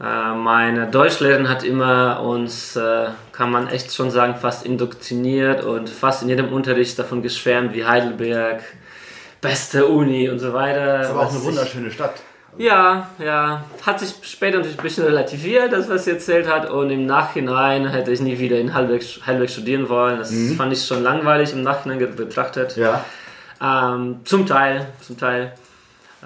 Äh, 0.01 0.33
meine 0.33 0.87
Deutschlehrerin 0.87 1.49
hat 1.49 1.63
immer 1.63 2.21
uns, 2.21 2.75
äh, 2.75 3.07
kann 3.33 3.51
man 3.51 3.67
echt 3.67 3.93
schon 3.93 4.11
sagen, 4.11 4.35
fast 4.35 4.65
indoktriniert 4.65 5.63
und 5.63 5.89
fast 5.89 6.23
in 6.23 6.29
jedem 6.29 6.53
Unterricht 6.53 6.97
davon 6.97 7.21
geschwärmt, 7.21 7.73
wie 7.73 7.85
Heidelberg, 7.85 8.61
beste 9.41 9.87
Uni 9.87 10.29
und 10.29 10.39
so 10.39 10.53
weiter. 10.53 10.99
Das 10.99 11.07
ist 11.07 11.11
aber 11.11 11.21
auch 11.21 11.31
eine 11.31 11.43
wunderschöne 11.43 11.91
Stadt. 11.91 12.21
Ja, 12.57 13.09
ja. 13.19 13.63
Hat 13.85 13.99
sich 13.99 14.15
später 14.21 14.57
natürlich 14.57 14.79
ein 14.79 14.83
bisschen 14.83 15.05
relativiert, 15.05 15.71
das, 15.71 15.89
was 15.89 16.05
sie 16.05 16.11
erzählt 16.11 16.49
hat. 16.49 16.69
Und 16.69 16.89
im 16.89 17.05
Nachhinein 17.05 17.87
hätte 17.87 18.11
ich 18.11 18.21
nie 18.21 18.39
wieder 18.39 18.57
in 18.57 18.73
Heidelberg, 18.73 19.03
Heidelberg 19.25 19.49
studieren 19.49 19.87
wollen. 19.87 20.17
Das 20.17 20.33
fand 20.57 20.73
ich 20.73 20.85
schon 20.85 21.03
langweilig 21.03 21.53
im 21.53 21.61
Nachhinein 21.61 21.99
betrachtet. 22.15 22.75
Ja. 22.75 23.05
Ähm, 23.61 24.21
zum 24.23 24.45
Teil, 24.45 24.87
zum 25.01 25.17
Teil. 25.17 25.53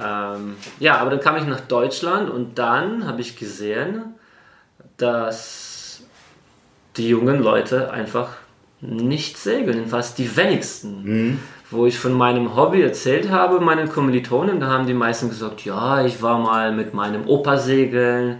Ähm, 0.02 0.56
ja, 0.80 0.98
aber 0.98 1.12
dann 1.12 1.20
kam 1.20 1.38
ich 1.38 1.46
nach 1.46 1.62
Deutschland 1.62 2.30
und 2.30 2.58
dann 2.58 3.06
habe 3.08 3.22
ich 3.22 3.38
gesehen, 3.38 4.16
dass 4.98 6.04
die 6.98 7.10
jungen 7.10 7.42
Leute 7.42 7.92
einfach 7.92 8.30
nicht 8.82 9.38
segeln, 9.38 9.88
fast 9.88 10.18
die 10.18 10.36
wenigsten. 10.36 11.40
Wo 11.72 11.86
ich 11.88 11.98
von 11.98 12.14
meinem 12.14 12.56
Hobby 12.56 12.82
erzählt 12.82 13.32
habe, 13.32 13.60
meinen 13.60 13.90
Kommilitonen, 13.90 14.60
da 14.60 14.68
haben 14.68 14.86
die 14.86 14.94
meisten 14.94 15.30
gesagt, 15.30 15.66
ja, 15.66 16.06
ich 16.06 16.22
war 16.22 16.38
mal 16.38 16.72
mit 16.72 16.94
meinem 16.94 17.28
Opa 17.28 17.58
segeln, 17.58 18.38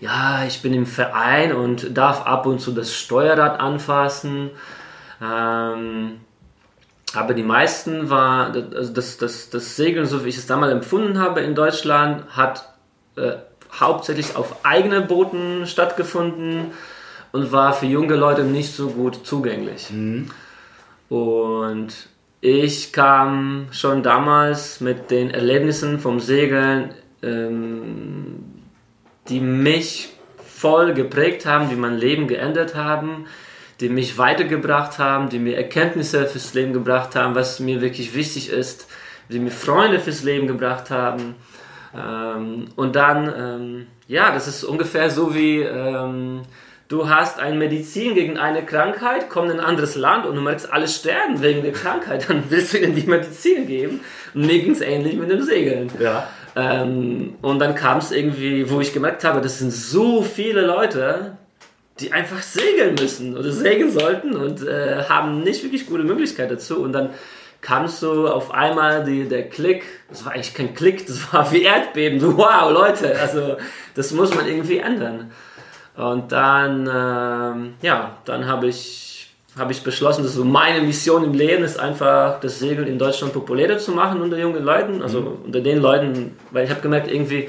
ja, 0.00 0.44
ich 0.46 0.62
bin 0.62 0.74
im 0.74 0.86
Verein 0.86 1.52
und 1.52 1.96
darf 1.96 2.26
ab 2.26 2.46
und 2.46 2.60
zu 2.60 2.72
das 2.72 2.94
Steuerrad 2.94 3.58
anfassen. 3.60 4.50
Ähm, 5.22 6.20
aber 7.14 7.34
die 7.34 7.42
meisten 7.42 8.10
war, 8.10 8.52
also 8.52 8.92
das, 8.92 9.16
das, 9.18 9.50
das 9.50 9.76
Segeln, 9.76 10.06
so 10.06 10.24
wie 10.24 10.28
ich 10.28 10.36
es 10.36 10.46
damals 10.46 10.72
empfunden 10.72 11.18
habe 11.18 11.40
in 11.40 11.54
Deutschland, 11.54 12.24
hat 12.36 12.68
äh, 13.16 13.32
hauptsächlich 13.72 14.36
auf 14.36 14.64
eigenen 14.64 15.06
Booten 15.06 15.66
stattgefunden 15.66 16.72
und 17.32 17.52
war 17.52 17.72
für 17.72 17.86
junge 17.86 18.16
Leute 18.16 18.44
nicht 18.44 18.74
so 18.74 18.88
gut 18.88 19.26
zugänglich. 19.26 19.90
Und 21.08 21.88
ich 22.40 22.92
kam 22.92 23.68
schon 23.72 24.02
damals 24.02 24.80
mit 24.80 25.10
den 25.10 25.30
Erlebnissen 25.30 25.98
vom 25.98 26.20
Segeln, 26.20 26.94
ähm, 27.22 28.44
die 29.28 29.40
mich 29.40 30.10
voll 30.44 30.94
geprägt 30.94 31.44
haben, 31.46 31.68
die 31.68 31.76
mein 31.76 31.96
Leben 31.96 32.28
geändert 32.28 32.74
haben, 32.74 33.26
die 33.80 33.88
mich 33.88 34.16
weitergebracht 34.18 34.98
haben, 34.98 35.28
die 35.28 35.38
mir 35.38 35.56
Erkenntnisse 35.56 36.26
fürs 36.26 36.54
Leben 36.54 36.72
gebracht 36.72 37.14
haben, 37.14 37.34
was 37.34 37.60
mir 37.60 37.80
wirklich 37.80 38.14
wichtig 38.14 38.50
ist, 38.50 38.88
die 39.28 39.38
mir 39.38 39.50
Freunde 39.50 40.00
fürs 40.00 40.22
Leben 40.22 40.46
gebracht 40.46 40.90
haben. 40.90 41.34
Ähm, 41.94 42.66
und 42.76 42.96
dann, 42.96 43.32
ähm, 43.36 43.86
ja, 44.08 44.32
das 44.32 44.48
ist 44.48 44.64
ungefähr 44.64 45.10
so 45.10 45.34
wie 45.34 45.60
ähm, 45.60 46.42
du 46.88 47.08
hast 47.08 47.38
eine 47.38 47.56
Medizin 47.56 48.14
gegen 48.14 48.38
eine 48.38 48.64
Krankheit, 48.64 49.28
kommst 49.28 49.52
in 49.52 49.60
ein 49.60 49.66
anderes 49.66 49.96
Land 49.96 50.26
und 50.26 50.36
du 50.36 50.40
möchtest 50.40 50.72
alle 50.72 50.88
sterben 50.88 51.42
wegen 51.42 51.62
der 51.62 51.72
Krankheit, 51.72 52.28
dann 52.28 52.44
willst 52.48 52.72
du 52.72 52.78
ihnen 52.78 52.94
die 52.94 53.06
Medizin 53.06 53.66
geben. 53.66 54.00
Und 54.34 54.46
mir 54.46 54.60
ging 54.60 54.72
es 54.72 54.80
ähnlich 54.80 55.16
mit 55.16 55.30
dem 55.30 55.42
Segeln. 55.42 55.90
Ja. 55.98 56.28
Ähm, 56.54 57.34
und 57.42 57.58
dann 57.58 57.74
kam 57.74 57.98
es 57.98 58.12
irgendwie, 58.12 58.70
wo 58.70 58.80
ich 58.80 58.94
gemerkt 58.94 59.24
habe, 59.24 59.40
das 59.40 59.58
sind 59.58 59.72
so 59.72 60.22
viele 60.22 60.62
Leute, 60.62 61.36
die 62.00 62.12
einfach 62.12 62.42
segeln 62.42 62.94
müssen 62.94 63.36
oder 63.36 63.50
segeln 63.50 63.90
sollten 63.90 64.36
und 64.36 64.66
äh, 64.66 65.04
haben 65.08 65.42
nicht 65.42 65.62
wirklich 65.62 65.86
gute 65.86 66.04
Möglichkeit 66.04 66.50
dazu. 66.50 66.82
Und 66.82 66.92
dann 66.92 67.10
kam 67.62 67.88
so 67.88 68.28
auf 68.28 68.52
einmal 68.52 69.04
die, 69.04 69.24
der 69.24 69.48
Klick, 69.48 69.84
das 70.08 70.24
war 70.24 70.32
eigentlich 70.32 70.54
kein 70.54 70.74
Klick, 70.74 71.06
das 71.06 71.32
war 71.32 71.50
wie 71.52 71.62
Erdbeben, 71.62 72.20
so 72.20 72.36
wow 72.36 72.70
Leute, 72.70 73.18
also 73.18 73.56
das 73.94 74.12
muss 74.12 74.34
man 74.34 74.46
irgendwie 74.46 74.78
ändern. 74.78 75.32
Und 75.96 76.30
dann, 76.30 76.82
ähm, 76.82 77.74
ja, 77.80 78.18
dann 78.26 78.46
habe 78.46 78.68
ich, 78.68 79.30
habe 79.58 79.72
ich 79.72 79.82
beschlossen, 79.82 80.22
dass 80.22 80.34
so 80.34 80.44
meine 80.44 80.82
Mission 80.82 81.24
im 81.24 81.32
Leben 81.32 81.64
ist 81.64 81.80
einfach, 81.80 82.38
das 82.40 82.58
Segeln 82.58 82.86
in 82.86 82.98
Deutschland 82.98 83.32
populärer 83.32 83.78
zu 83.78 83.92
machen 83.92 84.20
unter 84.20 84.36
jungen 84.38 84.62
Leuten, 84.62 85.02
also 85.02 85.38
unter 85.42 85.60
den 85.60 85.80
Leuten, 85.80 86.36
weil 86.50 86.64
ich 86.64 86.70
habe 86.70 86.82
gemerkt, 86.82 87.10
irgendwie 87.10 87.48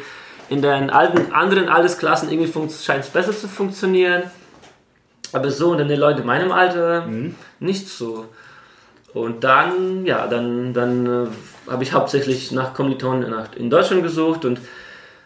in 0.49 0.61
den 0.61 0.89
alten, 0.89 1.33
anderen 1.33 1.67
Altersklassen 1.67 2.31
irgendwie 2.31 2.51
scheint 2.81 3.03
es 3.03 3.09
besser 3.09 3.33
zu 3.33 3.49
funktionieren, 3.49 4.23
aber 5.33 5.51
so 5.51 5.71
unter 5.71 5.85
den 5.85 5.99
Leuten 5.99 6.21
in 6.21 6.27
meinem 6.27 6.51
Alter 6.51 7.07
nicht 7.59 7.89
so. 7.89 8.25
Und 9.13 9.43
dann, 9.43 10.05
ja, 10.05 10.27
dann, 10.27 10.73
dann 10.73 11.05
äh, 11.05 11.71
habe 11.71 11.83
ich 11.83 11.93
hauptsächlich 11.93 12.51
nach 12.51 12.73
Kommilitonen 12.73 13.29
nach, 13.31 13.55
in 13.55 13.69
Deutschland 13.69 14.03
gesucht 14.03 14.45
und 14.45 14.59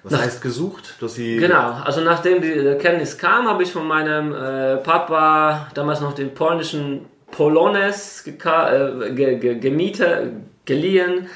Was 0.04 0.20
heißt 0.20 0.42
gesucht? 0.42 0.96
Dass 1.02 1.16
sie 1.16 1.38
Genau, 1.38 1.74
also 1.84 2.02
nachdem 2.02 2.42
die 2.42 2.52
Erkenntnis 2.52 3.18
kam, 3.18 3.48
habe 3.48 3.64
ich 3.64 3.72
von 3.72 3.88
meinem 3.88 4.34
äh, 4.34 4.78
Papa 4.78 5.68
damals 5.74 6.00
noch 6.00 6.14
den 6.14 6.34
polnischen 6.34 7.06
Polones 7.32 8.26
äh, 8.26 9.12
ge 9.14 9.40
ge 9.40 9.60
gemietet, 9.60 10.32
geliehen 10.66 11.28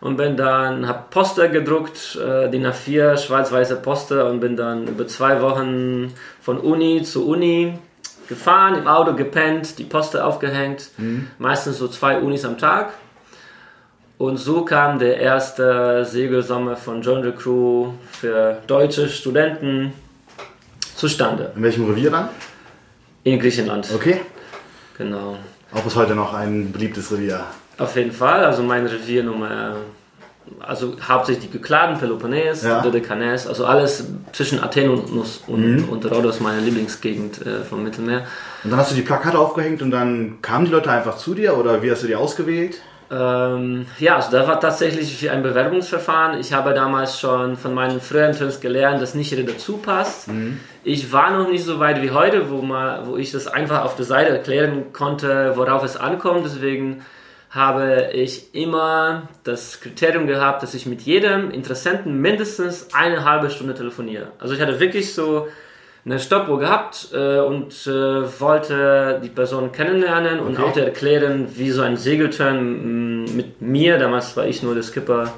und 0.00 0.16
bin 0.16 0.36
dann, 0.36 0.88
habe 0.88 1.04
Poster 1.10 1.48
gedruckt, 1.48 2.16
äh, 2.16 2.48
DIN 2.48 2.66
A4, 2.66 3.18
schwarz-weiße 3.18 3.76
Poster 3.76 4.28
und 4.30 4.40
bin 4.40 4.56
dann 4.56 4.86
über 4.86 5.06
zwei 5.06 5.42
Wochen 5.42 6.12
von 6.40 6.58
Uni 6.58 7.02
zu 7.02 7.28
Uni 7.28 7.74
gefahren, 8.30 8.76
im 8.76 8.86
Auto 8.88 9.14
gepennt, 9.14 9.78
die 9.78 9.84
Poster 9.84 10.26
aufgehängt, 10.26 10.88
meistens 11.38 11.76
so 11.76 11.88
zwei 11.88 12.18
Unis 12.18 12.46
am 12.46 12.56
Tag. 12.56 12.94
Und 14.16 14.36
so 14.38 14.64
kam 14.64 14.98
der 14.98 15.18
erste 15.18 16.04
Segelsommer 16.04 16.76
von 16.76 17.02
John 17.02 17.22
the 17.22 17.32
Crew 17.32 17.92
für 18.12 18.58
deutsche 18.66 19.08
Studenten 19.08 19.92
zustande. 20.94 21.52
In 21.56 21.62
welchem 21.62 21.88
Revier 21.90 22.10
dann? 22.10 22.28
In 23.24 23.38
Griechenland. 23.38 23.88
Okay. 23.94 24.20
Genau. 24.96 25.36
Auch 25.72 25.82
bis 25.82 25.96
heute 25.96 26.14
noch 26.14 26.34
ein 26.34 26.70
beliebtes 26.70 27.10
Revier. 27.10 27.44
Auf 27.78 27.96
jeden 27.96 28.12
Fall. 28.12 28.44
Also 28.44 28.62
mein 28.62 28.86
Reviernummer, 28.86 29.76
also 30.58 30.96
hauptsächlich 31.06 31.50
die 31.50 31.58
Kykladen, 31.58 31.98
Peloponnes, 31.98 32.62
Ja. 32.62 32.80
Dodekanäs, 32.80 33.46
also 33.46 33.64
alles 33.66 34.06
zwischen 34.32 34.62
Athen 34.62 34.90
und, 34.90 35.10
und, 35.46 35.88
und 35.88 36.10
Rhodos, 36.10 36.40
meine 36.40 36.60
Lieblingsgegend 36.60 37.46
äh, 37.46 37.60
vom 37.62 37.82
Mittelmeer. 37.82 38.24
Und 38.64 38.70
dann 38.70 38.78
hast 38.78 38.90
du 38.90 38.94
die 38.94 39.02
Plakate 39.02 39.38
aufgehängt 39.38 39.82
und 39.82 39.90
dann 39.90 40.38
kamen 40.42 40.66
die 40.66 40.70
Leute 40.72 40.90
einfach 40.90 41.16
zu 41.16 41.34
dir 41.34 41.56
oder 41.56 41.82
wie 41.82 41.90
hast 41.90 42.02
du 42.02 42.06
die 42.06 42.16
ausgewählt? 42.16 42.80
Ähm, 43.12 43.86
ja, 43.98 44.16
also 44.16 44.30
da 44.30 44.46
war 44.46 44.60
tatsächlich 44.60 45.28
ein 45.28 45.42
Bewerbungsverfahren. 45.42 46.38
Ich 46.38 46.52
habe 46.52 46.74
damals 46.74 47.18
schon 47.18 47.56
von 47.56 47.74
meinen 47.74 48.00
früheren 48.00 48.34
Films 48.34 48.60
gelernt, 48.60 49.02
dass 49.02 49.14
nicht 49.16 49.32
jeder 49.32 49.42
dazu 49.52 49.78
passt. 49.78 50.28
Ich 50.84 51.12
war 51.12 51.36
noch 51.36 51.48
nicht 51.50 51.64
so 51.64 51.80
weit 51.80 52.02
wie 52.02 52.12
heute, 52.12 52.50
wo, 52.50 52.62
mal, 52.62 53.06
wo 53.06 53.16
ich 53.16 53.32
das 53.32 53.48
einfach 53.48 53.84
auf 53.84 53.96
der 53.96 54.04
Seite 54.04 54.30
erklären 54.30 54.92
konnte, 54.92 55.54
worauf 55.56 55.82
es 55.82 55.96
ankommt. 55.96 56.44
Deswegen 56.44 57.02
habe 57.50 58.10
ich 58.12 58.54
immer 58.54 59.28
das 59.44 59.80
Kriterium 59.80 60.26
gehabt, 60.28 60.62
dass 60.62 60.72
ich 60.74 60.86
mit 60.86 61.02
jedem 61.02 61.50
Interessenten 61.50 62.20
mindestens 62.20 62.88
eine 62.92 63.24
halbe 63.24 63.50
Stunde 63.50 63.74
telefoniere. 63.74 64.28
Also 64.38 64.54
ich 64.54 64.60
hatte 64.60 64.78
wirklich 64.78 65.12
so 65.14 65.48
eine 66.04 66.18
Stoppuhr 66.20 66.58
gehabt 66.60 67.08
äh, 67.12 67.40
und 67.40 67.72
äh, 67.86 68.40
wollte 68.40 69.20
die 69.22 69.28
Person 69.28 69.72
kennenlernen 69.72 70.38
und 70.40 70.58
Okay. 70.58 70.62
auch 70.70 70.76
erklären, 70.76 71.48
wie 71.56 71.70
so 71.72 71.82
ein 71.82 71.96
Segelturn 71.96 73.24
mh, 73.26 73.32
mit 73.32 73.60
mir, 73.60 73.98
damals 73.98 74.36
war 74.36 74.46
ich 74.46 74.62
nur 74.62 74.74
der 74.74 74.82
Skipper, 74.84 75.30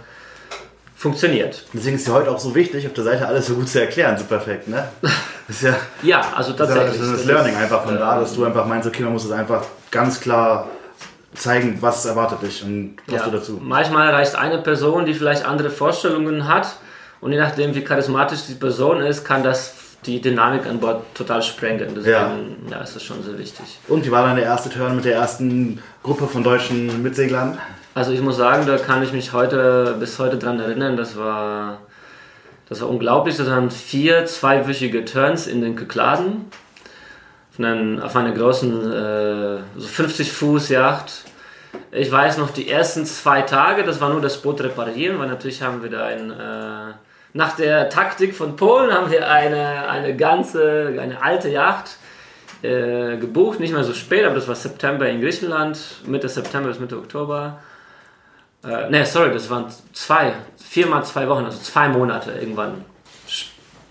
funktioniert. 0.95 1.65
Deswegen 1.73 1.97
ist 1.97 2.07
ja 2.07 2.15
heute 2.15 2.31
auch 2.31 2.39
so 2.39 2.55
wichtig, 2.55 2.87
auf 2.87 2.93
der 2.93 3.05
Seite 3.05 3.27
alles 3.27 3.47
so 3.47 3.55
gut 3.55 3.69
zu 3.69 3.81
erklären. 3.81 4.17
So 4.17 4.25
perfekt, 4.25 4.69
ne? 4.69 4.89
Ist 5.49 5.63
ja, 5.63 5.75
Ja, 6.03 6.21
also 6.37 6.53
das, 6.53 6.69
ist 6.69 6.77
ja 6.77 6.83
tatsächlich. 6.83 7.01
das, 7.11 7.19
ist 7.19 7.21
das 7.23 7.35
Learning 7.35 7.57
einfach 7.57 7.85
von 7.85 7.99
da, 7.99 8.21
dass 8.21 8.35
du 8.35 8.45
einfach 8.45 8.65
meinst, 8.67 8.87
okay, 8.87 9.03
man 9.03 9.13
muss 9.13 9.25
es 9.25 9.33
einfach 9.33 9.65
ganz 9.91 10.21
klar 10.21 10.69
zeigen, 11.35 11.79
was 11.81 12.05
erwartet 12.05 12.43
dich 12.43 12.63
und 12.63 12.97
passt 13.07 13.11
Ja, 13.11 13.25
du 13.25 13.31
dazu. 13.39 13.61
Manchmal 13.63 14.11
reicht 14.11 14.35
eine 14.35 14.59
Person, 14.59 15.07
die 15.07 15.15
vielleicht 15.15 15.45
andere 15.45 15.71
Vorstellungen 15.71 16.47
hat 16.47 16.77
und 17.21 17.33
je 17.33 17.39
nachdem, 17.39 17.75
wie 17.75 17.83
charismatisch 17.83 18.41
die 18.49 18.55
Person 18.55 19.01
ist, 19.01 19.25
kann 19.25 19.43
das 19.43 19.75
die 20.05 20.21
Dynamik 20.21 20.67
an 20.67 20.81
Bord 20.81 21.03
total 21.15 21.43
sprengen. 21.43 21.95
Deswegen 21.97 22.69
ja. 22.69 22.81
ist 22.81 22.97
das 22.97 23.03
schon 23.03 23.23
sehr 23.23 23.39
wichtig. 23.39 23.79
Und 23.89 24.05
wie 24.05 24.11
war 24.11 24.27
dann 24.27 24.37
der 24.37 24.45
erste 24.45 24.69
Turn 24.69 24.97
mit 24.97 25.05
der 25.05 25.15
ersten 25.15 25.81
Gruppe 26.03 26.27
von 26.27 26.43
deutschen 26.43 27.03
Mitseglern? 27.03 27.59
Also 27.95 28.13
ich 28.13 28.21
muss 28.21 28.37
sagen, 28.37 28.67
da 28.67 28.79
kann 28.79 29.03
ich 29.03 29.13
mich 29.13 29.33
heute 29.33 29.97
bis 30.01 30.19
heute 30.19 30.39
dran 30.39 30.59
erinnern. 30.59 30.97
Das 30.97 31.17
war, 31.17 31.79
das 32.69 32.81
war 32.81 32.89
unglaublich. 32.89 33.37
Das 33.37 33.49
waren 33.49 33.71
vier 33.71 34.27
zweiwöchige 34.27 35.05
Turns 35.05 35.47
in 35.47 35.61
den 35.61 35.77
Kykladen. 35.77 36.47
Auf, 37.53 37.59
einem, 37.59 38.01
auf 38.01 38.17
einer 38.17 38.33
großen 38.33 38.93
äh, 38.93 39.59
so 39.77 39.87
50 39.87 40.33
Fuß 40.33 40.71
Yacht. 40.71 41.25
Ich 41.91 42.11
weiß 42.11 42.39
noch 42.39 42.51
die 42.51 42.69
ersten 42.69 43.05
zwei 43.05 43.43
Tage, 43.43 43.85
das 43.85 44.01
war 44.01 44.09
nur 44.11 44.23
das 44.23 44.41
Boot 44.41 44.63
reparieren, 44.63 45.19
weil 45.19 45.29
natürlich 45.29 45.63
haben 45.63 45.83
wir 45.83 45.91
da 45.91 46.07
ein 46.07 46.31
äh, 46.31 46.95
nach 47.35 47.57
der 47.57 47.89
Taktik 47.89 48.35
von 48.35 48.57
Polen 48.57 48.93
haben 48.93 49.11
wir 49.11 49.31
eine, 49.31 49.89
eine 49.89 50.15
ganze, 50.17 50.95
eine 51.01 51.23
alte 51.23 51.49
Yacht 51.49 51.97
äh, 52.63 53.17
gebucht, 53.17 53.59
nicht 53.59 53.73
mehr 53.73 53.85
so 53.85 53.95
spät, 53.95 54.25
aber 54.25 54.35
das 54.35 54.49
war 54.49 54.55
September 54.55 55.09
in 55.09 55.21
Griechenland, 55.21 55.79
Mitte 56.07 56.29
September 56.29 56.69
bis 56.69 56.79
Mitte 56.79 56.99
Oktober. 56.99 57.59
Äh, 58.65 58.91
ne, 58.91 59.07
sorry, 59.07 59.33
das 59.33 59.49
waren 59.49 59.67
zwei, 59.93 60.35
viermal 60.57 61.05
zwei 61.05 61.27
Wochen, 61.29 61.45
also 61.45 61.59
zwei 61.59 61.89
Monate 61.89 62.33
irgendwann. 62.33 62.85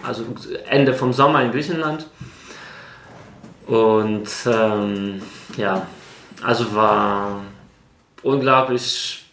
also 0.03 0.24
Ende 0.70 0.94
vom 0.94 1.12
Sommer 1.12 1.41
in 1.41 1.51
Griechenland. 1.51 2.06
Und 3.68 4.27
ähm, 4.46 5.22
ja, 5.58 5.88
also 6.44 6.75
war 6.75 7.41
unglaublich. 8.24 9.25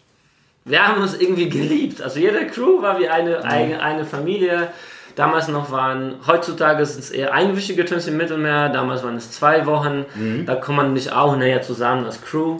Wir 0.65 0.87
haben 0.87 1.01
uns 1.01 1.19
irgendwie 1.19 1.49
geliebt. 1.49 2.01
Also 2.01 2.19
jede 2.19 2.45
Crew 2.47 2.81
war 2.81 2.99
wie 2.99 3.09
eine, 3.09 3.43
eine, 3.43 3.81
eine 3.81 4.05
Familie. 4.05 4.69
Damals 5.15 5.47
noch 5.49 5.71
waren, 5.71 6.15
heutzutage 6.27 6.85
sind 6.85 6.99
es 6.99 7.09
eher 7.09 7.33
einwöchige 7.33 7.83
Turns 7.83 8.07
im 8.07 8.15
Mittelmeer, 8.15 8.69
damals 8.69 9.03
waren 9.03 9.17
es 9.17 9.31
zwei 9.31 9.65
Wochen. 9.65 10.05
Da 10.45 10.55
kommt 10.55 10.77
man 10.77 10.93
nicht 10.93 11.11
auch 11.11 11.35
näher 11.35 11.61
zusammen 11.61 12.05
als 12.05 12.21
Crew. 12.21 12.59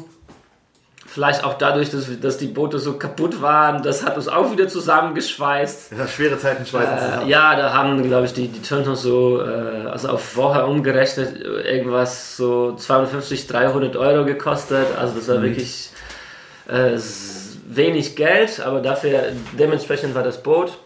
Vielleicht 1.11 1.43
auch 1.43 1.55
dadurch, 1.55 1.89
dass, 1.89 2.05
dass 2.21 2.37
die 2.37 2.45
Boote 2.47 2.77
so 2.77 2.93
kaputt 2.99 3.41
waren, 3.41 3.81
das 3.81 4.05
hat 4.05 4.15
uns 4.15 4.27
auch 4.27 4.51
wieder 4.51 4.67
zusammengeschweißt. 4.67 5.93
Ja, 5.97 6.07
schwere 6.07 6.37
Zeiten 6.37 6.65
schweißen 6.67 6.97
Äh, 6.97 6.99
zusammen. 7.01 7.27
ja, 7.27 7.55
da 7.55 7.73
haben, 7.73 8.03
glaube 8.03 8.25
ich, 8.27 8.33
die, 8.33 8.47
die 8.47 8.61
Turtles 8.61 9.01
so, 9.01 9.41
äh, 9.41 9.87
also 9.89 10.09
auf 10.09 10.35
Woche 10.37 10.63
umgerechnet, 10.65 11.41
irgendwas 11.41 12.37
so 12.37 12.75
250, 12.75 13.47
300 13.47 13.95
Euro 13.95 14.23
gekostet. 14.25 14.85
Also 14.99 15.15
das 15.15 15.27
war 15.29 15.37
Mhm. 15.39 15.43
wirklich 15.43 15.89
äh, 16.67 16.97
wenig 17.67 18.15
Geld, 18.15 18.59
aber 18.59 18.79
dafür, 18.81 19.23
dementsprechend 19.57 20.13
war 20.13 20.21
das 20.23 20.41
Boot. 20.43 20.77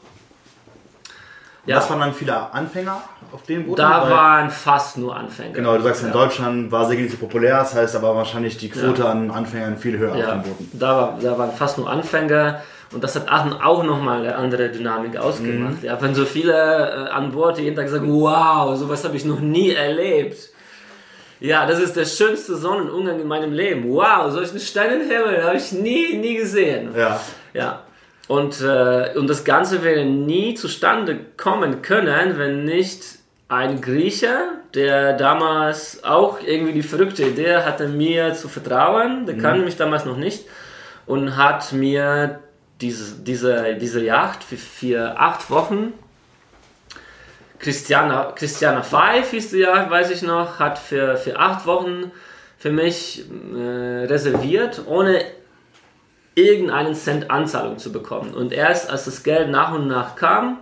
Ja, 1.65 1.77
Das 1.77 1.89
waren 1.89 1.99
dann 1.99 2.13
viele 2.13 2.53
Anfänger 2.53 3.01
auf 3.33 3.43
dem 3.43 3.65
Boot? 3.65 3.79
da 3.79 4.09
waren 4.09 4.49
fast 4.49 4.97
nur 4.97 5.15
Anfänger. 5.15 5.53
Genau, 5.53 5.75
du 5.75 5.83
sagst, 5.83 6.01
in 6.03 6.07
Ja. 6.09 6.13
Deutschland 6.13 6.71
war 6.71 6.85
Segeln 6.85 7.05
nicht 7.05 7.19
so 7.19 7.25
populär, 7.25 7.57
das 7.59 7.73
heißt 7.75 7.95
aber 7.95 8.15
wahrscheinlich 8.15 8.57
die 8.57 8.69
Quote 8.69 9.05
an 9.07 9.31
Anfängern 9.31 9.77
viel 9.77 9.97
höher 9.97 10.11
auf 10.13 10.17
Ja, 10.19 10.31
den 10.35 10.43
Booten. 10.43 10.69
da, 10.73 10.95
war, 10.97 11.19
da 11.21 11.37
waren 11.37 11.51
fast 11.51 11.77
nur 11.77 11.89
Anfänger 11.89 12.61
und 12.93 13.03
das 13.03 13.15
hat 13.15 13.27
auch, 13.27 13.63
auch 13.63 13.83
nochmal 13.83 14.19
eine 14.19 14.35
andere 14.35 14.69
Dynamik 14.69 15.17
ausgemacht. 15.17 15.81
Mhm. 15.81 15.87
Ja, 15.87 15.99
wenn 16.01 16.13
so 16.13 16.25
viele 16.25 16.53
äh, 16.53 17.09
an 17.09 17.31
Bord 17.31 17.57
jeden 17.57 17.75
Tag 17.75 17.89
sagen, 17.89 18.07
wow, 18.11 18.77
sowas 18.77 19.03
habe 19.03 19.15
ich 19.17 19.25
noch 19.25 19.39
nie 19.39 19.71
erlebt. 19.71 20.49
Ja, 21.39 21.65
das 21.65 21.79
ist 21.79 21.95
der 21.97 22.05
schönste 22.05 22.55
Sonnenuntergang 22.55 23.19
in 23.21 23.27
meinem 23.27 23.51
Leben. 23.51 23.91
Wow, 23.91 24.31
solchen 24.31 24.59
Sternenhimmel 24.59 25.43
habe 25.43 25.57
ich 25.57 25.71
nie, 25.73 26.15
nie 26.17 26.35
gesehen. 26.37 26.91
Ja. 26.95 27.19
Ja. 27.53 27.81
Und, 28.29 28.61
äh, 28.61 29.11
und 29.17 29.27
das 29.29 29.43
Ganze 29.43 29.83
wäre 29.83 30.05
nie 30.05 30.53
zustande 30.53 31.19
kommen 31.35 31.81
können, 31.81 32.37
wenn 32.37 32.63
nicht 32.63 33.03
ein 33.53 33.81
Grieche, 33.81 34.33
der 34.73 35.13
damals 35.13 36.03
auch 36.03 36.39
irgendwie 36.41 36.73
die 36.73 36.83
verrückte 36.83 37.23
Idee 37.23 37.57
hatte, 37.57 37.87
mir 37.87 38.33
zu 38.33 38.49
vertrauen, 38.49 39.25
der 39.25 39.37
kannte 39.37 39.63
mich 39.63 39.77
damals 39.77 40.05
noch 40.05 40.17
nicht, 40.17 40.45
und 41.05 41.37
hat 41.37 41.73
mir 41.73 42.39
diese, 42.81 43.21
diese, 43.21 43.75
diese 43.75 44.03
Yacht 44.03 44.43
für, 44.43 44.57
für 44.57 45.19
acht 45.19 45.49
Wochen, 45.49 45.93
Christiana, 47.59 48.33
Christiana 48.35 48.81
Five 48.81 49.31
hieß 49.31 49.51
die 49.51 49.59
Yacht, 49.59 49.89
weiß 49.89 50.11
ich 50.11 50.21
noch, 50.21 50.59
hat 50.59 50.77
für, 50.77 51.15
für 51.15 51.39
acht 51.39 51.65
Wochen 51.65 52.11
für 52.57 52.71
mich 52.71 53.25
äh, 53.55 54.05
reserviert, 54.05 54.81
ohne 54.85 55.21
irgendeinen 56.35 56.95
Cent 56.95 57.29
Anzahlung 57.29 57.77
zu 57.77 57.91
bekommen. 57.91 58.33
Und 58.33 58.51
erst 58.51 58.89
als 58.89 59.05
das 59.05 59.23
Geld 59.23 59.49
nach 59.49 59.73
und 59.73 59.87
nach 59.87 60.15
kam, 60.15 60.59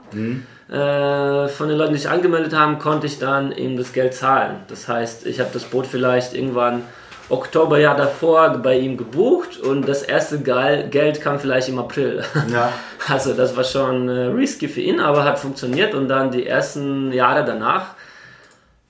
äh, 0.72 1.50
von 1.50 1.68
den 1.68 1.78
Leuten, 1.78 1.94
die 1.94 2.00
sich 2.00 2.10
angemeldet 2.10 2.54
haben, 2.54 2.80
konnte 2.80 3.06
ich 3.06 3.20
dann 3.20 3.52
ihm 3.52 3.76
das 3.76 3.92
Geld 3.92 4.14
zahlen. 4.14 4.58
Das 4.70 4.88
heißt, 4.88 5.26
ich 5.26 5.40
habe 5.40 5.50
das 5.52 5.66
Boot 5.66 5.86
vielleicht 5.86 6.34
irgendwann 6.34 6.84
Oktoberjahr 7.28 7.96
davor 7.96 8.50
bei 8.58 8.78
ihm 8.80 8.98
gebucht 8.98 9.58
und 9.58 9.88
das 9.88 10.02
erste 10.02 10.40
Geld 10.40 11.22
kam 11.22 11.40
vielleicht 11.40 11.70
im 11.70 11.80
April. 11.80 12.24
Ja. 12.52 12.72
Also 13.08 13.34
das 13.34 13.56
war 13.56 13.64
schon 13.64 14.10
äh, 14.10 14.28
risky 14.28 14.68
für 14.68 14.82
ihn, 14.82 15.00
aber 15.00 15.24
hat 15.24 15.40
funktioniert 15.40 15.94
und 15.94 16.08
dann 16.08 16.32
die 16.32 16.46
ersten 16.46 17.12
Jahre 17.12 17.44
danach 17.44 17.96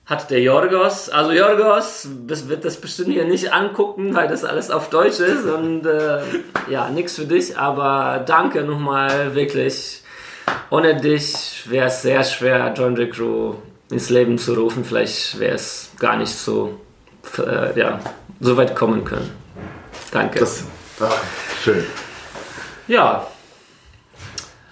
hat 0.04 0.30
der 0.30 0.40
Jorgos, 0.40 1.08
also 1.08 1.32
Jorgos 1.32 2.08
das 2.26 2.48
wird 2.48 2.64
das 2.64 2.76
bestimmt 2.76 3.12
hier 3.12 3.24
nicht 3.24 3.52
angucken, 3.52 4.14
weil 4.14 4.28
das 4.28 4.44
alles 4.44 4.70
auf 4.70 4.90
Deutsch 4.90 5.20
ist 5.20 5.46
und 5.46 5.86
äh, 5.86 6.20
ja, 6.68 6.90
nichts 6.90 7.14
für 7.14 7.24
dich, 7.24 7.56
aber 7.56 8.22
danke 8.26 8.62
nochmal, 8.62 9.34
wirklich. 9.34 10.01
Ohne 10.70 10.96
dich 10.96 11.64
wäre 11.68 11.88
es 11.88 12.02
sehr 12.02 12.24
schwer, 12.24 12.72
John 12.76 12.96
J. 12.96 13.10
Crew 13.10 13.54
ins 13.90 14.08
Leben 14.10 14.38
zu 14.38 14.54
rufen. 14.54 14.84
Vielleicht 14.84 15.38
wäre 15.38 15.54
es 15.54 15.90
gar 15.98 16.16
nicht 16.16 16.32
so, 16.32 16.80
äh, 17.38 17.78
ja, 17.78 18.00
so 18.40 18.56
weit 18.56 18.74
kommen 18.74 19.04
können. 19.04 19.30
Danke. 20.10 20.40
Das, 20.40 20.64
ah, 21.00 21.10
schön. 21.62 21.84
Ja. 22.88 23.26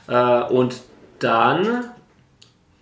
Äh, 0.09 0.43
und 0.45 0.75
dann, 1.19 1.85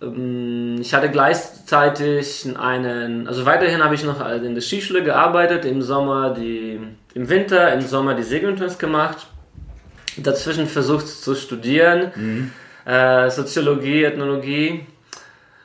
ähm, 0.01 0.77
ich 0.79 0.93
hatte 0.93 1.09
gleichzeitig 1.11 2.47
einen, 2.57 3.27
also 3.27 3.45
weiterhin 3.45 3.83
habe 3.83 3.95
ich 3.95 4.03
noch 4.03 4.25
in 4.31 4.53
der 4.53 4.61
Skischule 4.61 5.03
gearbeitet, 5.03 5.65
im 5.65 5.81
Sommer 5.81 6.33
die, 6.33 6.79
im 7.13 7.29
Winter, 7.29 7.73
im 7.73 7.81
Sommer 7.81 8.13
die 8.15 8.23
Segelturns 8.23 8.79
gemacht, 8.79 9.27
dazwischen 10.17 10.67
versucht 10.67 11.07
zu 11.07 11.35
studieren, 11.35 12.51
äh, 12.89 13.29
Soziologie, 13.29 14.03
Ethnologie 14.03 14.85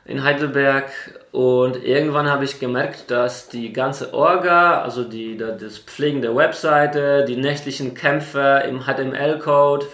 in 0.05 0.23
Heidelberg 0.23 0.89
und 1.31 1.83
irgendwann 1.83 2.29
habe 2.29 2.45
ich 2.45 2.59
gemerkt, 2.59 3.09
dass 3.09 3.49
die 3.49 3.73
ganze 3.73 4.13
Orga, 4.13 4.81
also 4.81 5.03
die, 5.03 5.35
da- 5.37 5.51
das 5.51 5.79
Pflegen 5.79 6.21
der 6.21 6.35
Webseite, 6.35 7.25
die 7.27 7.35
nächtlichen 7.37 7.93
Kämpfe 7.95 8.63
im 8.69 8.81
HTML-Code, 8.85 9.87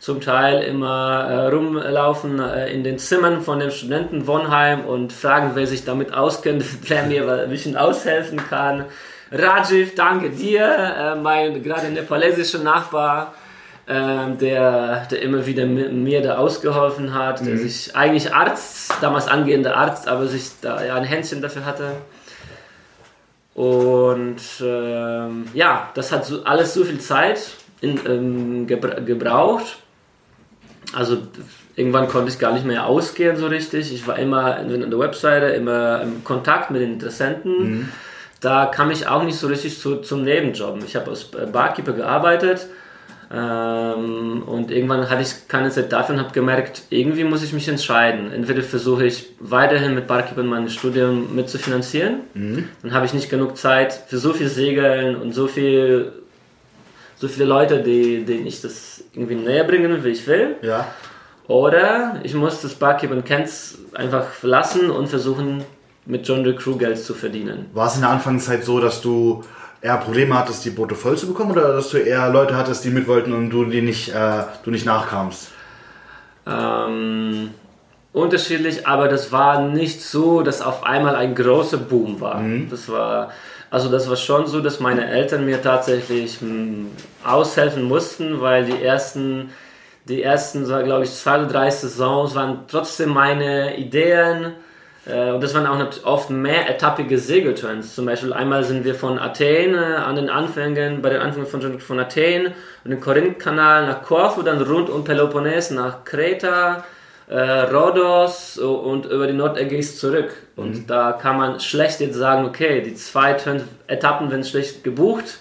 zum 0.00 0.20
Teil 0.20 0.62
immer 0.62 1.26
äh, 1.28 1.46
rumlaufen 1.48 2.38
äh, 2.38 2.72
in 2.72 2.84
den 2.84 2.98
Zimmern 2.98 3.42
von 3.42 3.58
den 3.58 3.70
Studenten 3.72 4.26
Wonheim 4.28 4.84
und 4.86 5.12
fragen, 5.12 5.50
wer 5.54 5.66
sich 5.66 5.84
damit 5.84 6.14
auskennt, 6.14 6.64
wer 6.88 7.02
mir 7.02 7.28
ein 7.30 7.50
bisschen 7.50 7.76
aushelfen 7.76 8.38
kann. 8.48 8.84
Rajiv, 9.32 9.94
danke 9.96 10.30
dir, 10.30 10.64
äh, 10.64 11.14
mein 11.16 11.62
gerade 11.62 11.88
nepalesischer 11.88 12.60
Nachbar 12.60 13.34
ähm, 13.88 14.36
der, 14.38 15.06
der 15.10 15.22
immer 15.22 15.46
wieder 15.46 15.64
mi- 15.64 15.88
mir 15.88 16.20
da 16.20 16.36
ausgeholfen 16.36 17.14
hat, 17.14 17.44
der 17.46 17.56
sich 17.56 17.96
eigentlich 17.96 18.34
Arzt, 18.34 18.92
damals 19.00 19.28
angehender 19.28 19.76
Arzt, 19.76 20.08
aber 20.08 20.26
sich 20.26 20.50
da 20.60 20.84
ja 20.84 20.94
ein 20.94 21.04
Händchen 21.04 21.40
dafür 21.40 21.64
hatte. 21.64 21.92
Und 23.54 24.40
ähm, 24.62 25.46
ja, 25.54 25.90
das 25.94 26.12
hat 26.12 26.24
so, 26.26 26.44
alles 26.44 26.74
so 26.74 26.84
viel 26.84 27.00
Zeit 27.00 27.40
in, 27.80 27.98
ähm, 28.06 28.66
gebra 28.66 29.00
gebraucht. 29.00 29.78
Also 30.94 31.18
irgendwann 31.74 32.08
konnte 32.08 32.30
ich 32.30 32.38
gar 32.38 32.52
nicht 32.52 32.64
mehr 32.64 32.86
ausgehen 32.86 33.36
so 33.36 33.46
richtig. 33.46 33.92
Ich 33.92 34.06
war 34.06 34.18
immer 34.18 34.56
an 34.56 34.90
der 34.90 34.98
Webseite, 34.98 35.46
immer 35.46 36.02
im 36.02 36.22
Kontakt 36.24 36.70
mit 36.70 36.82
den 36.82 36.92
Interessenten. 36.92 37.92
Da 38.40 38.66
kam 38.66 38.90
ich 38.92 39.08
auch 39.08 39.24
nicht 39.24 39.36
so 39.36 39.48
richtig 39.48 39.80
zu, 39.80 39.96
zum 39.96 40.22
Nebenjob. 40.22 40.78
Ich 40.84 40.94
habe 40.94 41.10
als 41.10 41.24
Barkeeper 41.24 41.92
gearbeitet 41.92 42.68
ähm, 43.30 44.42
und 44.46 44.70
irgendwann 44.70 45.10
hatte 45.10 45.22
ich 45.22 45.48
keine 45.48 45.70
Zeit 45.70 45.92
dafür 45.92 46.14
und 46.14 46.20
habe 46.20 46.32
gemerkt, 46.32 46.82
irgendwie 46.90 47.24
muss 47.24 47.42
ich 47.42 47.52
mich 47.52 47.68
entscheiden. 47.68 48.32
Entweder 48.32 48.62
versuche 48.62 49.04
ich 49.04 49.26
weiterhin 49.38 49.94
mit 49.94 50.06
Barkeeper 50.06 50.42
mein 50.42 50.68
Studium 50.68 51.34
mitzufinanzieren, 51.34 52.20
dann 52.82 52.92
habe 52.92 53.06
ich 53.06 53.12
nicht 53.12 53.28
genug 53.28 53.56
Zeit 53.56 53.92
für 53.92 54.18
so 54.18 54.32
viel 54.32 54.48
Segeln 54.48 55.16
und 55.16 55.34
so 55.34 55.46
viel 55.46 56.12
so 57.20 57.26
viele 57.26 57.46
Leute, 57.46 57.82
die, 57.82 58.24
denen 58.24 58.46
ich 58.46 58.60
das 58.60 59.02
irgendwie 59.12 59.34
näher 59.34 59.64
bringen 59.64 59.90
will, 59.90 60.04
wie 60.04 60.10
ich 60.10 60.26
will. 60.26 60.56
Ja. 60.62 60.86
Oder 61.48 62.20
ich 62.22 62.34
muss 62.34 62.60
das 62.62 62.74
Barkeeper 62.74 63.20
Kents 63.22 63.78
einfach 63.94 64.26
verlassen 64.28 64.90
und 64.90 65.08
versuchen, 65.08 65.64
mit 66.06 66.26
John 66.26 66.44
Crew 66.56 66.76
Geld 66.76 66.98
zu 66.98 67.14
verdienen. 67.14 67.66
War 67.74 67.86
es 67.86 67.96
in 67.96 68.00
der 68.02 68.10
Anfangszeit 68.10 68.64
so, 68.64 68.80
dass 68.80 69.00
du 69.00 69.44
eher 69.80 69.96
Probleme 69.98 70.36
hattest, 70.36 70.64
die 70.64 70.70
Boote 70.70 70.94
voll 70.94 71.16
zu 71.16 71.26
bekommen 71.26 71.52
oder 71.52 71.74
dass 71.74 71.90
du 71.90 71.98
eher 71.98 72.28
Leute 72.30 72.56
hattest, 72.56 72.84
die 72.84 72.90
mit 72.90 73.06
wollten 73.06 73.32
und 73.32 73.50
du 73.50 73.64
die 73.64 73.82
nicht, 73.82 74.08
äh, 74.10 74.44
du 74.64 74.70
nicht 74.70 74.86
nachkamst? 74.86 75.52
Ähm, 76.46 77.50
unterschiedlich, 78.12 78.86
aber 78.86 79.08
das 79.08 79.30
war 79.32 79.62
nicht 79.62 80.02
so, 80.02 80.42
dass 80.42 80.62
auf 80.62 80.84
einmal 80.84 81.14
ein 81.14 81.34
großer 81.34 81.76
Boom 81.76 82.20
war. 82.20 82.42
Das 82.70 82.88
war, 82.88 83.30
also 83.70 83.90
das 83.90 84.08
war 84.08 84.16
schon 84.16 84.46
so, 84.46 84.60
dass 84.60 84.80
meine 84.80 85.08
Eltern 85.08 85.44
mir 85.44 85.62
tatsächlich 85.62 86.40
mh, 86.40 86.86
aushelfen 87.24 87.82
mussten, 87.82 88.40
weil 88.40 88.64
die 88.64 88.82
ersten, 88.82 89.50
die 90.08 90.22
ersten, 90.22 90.64
so, 90.64 90.78
glaube 90.82 91.04
ich, 91.04 91.12
zwei 91.12 91.36
oder 91.36 91.46
drei 91.46 91.70
Saisons 91.70 92.34
waren 92.34 92.60
trotzdem 92.66 93.10
meine 93.10 93.76
Ideen. 93.76 94.54
Äh, 95.08 95.30
Und 95.32 95.42
das 95.42 95.54
waren 95.54 95.66
auch 95.66 96.04
oft 96.04 96.30
mehr 96.30 96.68
etappige 96.68 97.18
Segelturns. 97.18 97.94
Zum 97.94 98.06
Beispiel 98.06 98.32
einmal 98.32 98.62
sind 98.64 98.84
wir 98.84 98.94
von 98.94 99.18
Athen 99.18 99.74
äh, 99.74 99.78
an 99.78 100.16
den 100.16 100.28
Anfängen, 100.30 101.00
bei 101.02 101.10
den 101.10 101.20
Anfängen 101.20 101.46
von, 101.46 101.80
von 101.80 101.98
Athen 102.00 102.52
und 102.84 102.90
den 102.90 103.00
Korinthkanal 103.00 103.86
nach 103.86 104.02
Korfu, 104.02 104.42
dann 104.42 104.60
rund 104.62 104.90
um 104.90 105.04
Peloponnes 105.04 105.70
nach 105.70 106.04
Kreta, 106.04 106.84
äh, 107.28 107.38
Rhodos 107.40 108.58
äh, 108.58 108.62
und 108.64 109.06
über 109.06 109.26
die 109.26 109.32
Nordägäis 109.34 109.98
zurück. 109.98 110.34
Und 110.56 110.88
da 110.90 111.12
kann 111.12 111.36
man 111.38 111.60
schlecht 111.60 112.00
jetzt 112.00 112.16
sagen, 112.16 112.44
okay, 112.46 112.82
die 112.82 112.94
zwei 112.94 113.32
Turns 113.34 113.62
Etappen 113.86 114.30
werden 114.30 114.44
schlecht 114.44 114.84
gebucht, 114.84 115.38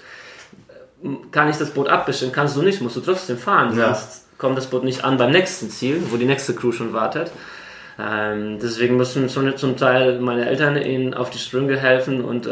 kann 1.32 1.50
ich 1.50 1.58
das 1.58 1.70
Boot 1.72 1.88
abbestellen? 1.90 2.32
Kannst 2.34 2.56
du 2.58 2.62
nicht, 2.64 2.82
musst 2.82 2.96
du 2.96 3.02
trotzdem 3.02 3.38
fahren, 3.38 3.78
Ja. 3.78 3.94
sonst 3.94 4.26
kommt 4.38 4.58
das 4.58 4.68
Boot 4.68 4.84
nicht 4.84 5.04
an 5.04 5.18
beim 5.18 5.32
nächsten 5.32 5.70
Ziel, 5.70 6.02
wo 6.10 6.18
die 6.18 6.26
nächste 6.26 6.54
Crew 6.54 6.72
schon 6.72 6.92
wartet. 6.94 7.32
Ähm, 8.00 8.60
deswegen 8.62 8.96
mussten 8.96 9.28
zum, 9.28 9.76
Teil 9.78 10.20
meine 10.20 10.48
Eltern 10.48 10.78
ihnen 10.78 11.14
auf 11.14 11.30
die 11.32 11.40
Sprünge 11.40 11.78
helfen 11.78 12.24
und 12.24 12.46
äh, 12.46 12.52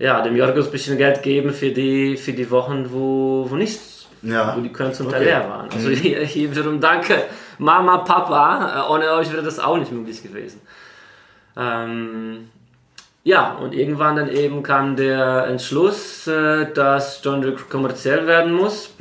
ja, 0.00 0.20
dem 0.22 0.36
Jorgos 0.36 0.66
ein 0.66 0.72
bisschen 0.72 0.96
Geld 0.96 1.22
geben 1.22 1.52
für 1.52 1.70
die, 1.70 2.16
für 2.16 2.32
die 2.32 2.48
Wochen, 2.50 2.86
wo, 2.92 3.46
wo 3.48 3.56
nichts, 3.56 4.06
Ja. 4.22 4.54
wo 4.56 4.60
die 4.60 4.68
Können 4.72 4.94
zum 4.94 5.10
Teil 5.10 5.22
Okay. 5.22 5.30
leer 5.30 5.48
waren. 5.48 5.68
Also 5.72 5.88
hier, 5.90 6.20
hier 6.20 6.50
wiederum 6.52 6.80
danke 6.80 7.14
Mama, 7.58 7.98
Papa, 7.98 8.86
äh, 8.86 8.92
ohne 8.92 9.10
euch 9.12 9.32
wäre 9.32 9.42
das 9.42 9.58
auch 9.58 9.76
nicht 9.76 9.90
möglich 9.90 10.22
gewesen. 10.22 10.60
Ähm, 11.56 12.48
ja, 13.24 13.54
und 13.54 13.74
irgendwann 13.74 14.14
dann 14.16 14.28
eben 14.28 14.62
kam 14.62 14.94
der 14.94 15.46
Entschluss, 15.48 16.28
äh, 16.28 16.72
dass 16.72 17.20
John 17.24 17.42
Deere 17.42 17.56
kommerziell 17.68 18.28
werden 18.28 18.52
muss, 18.52 18.94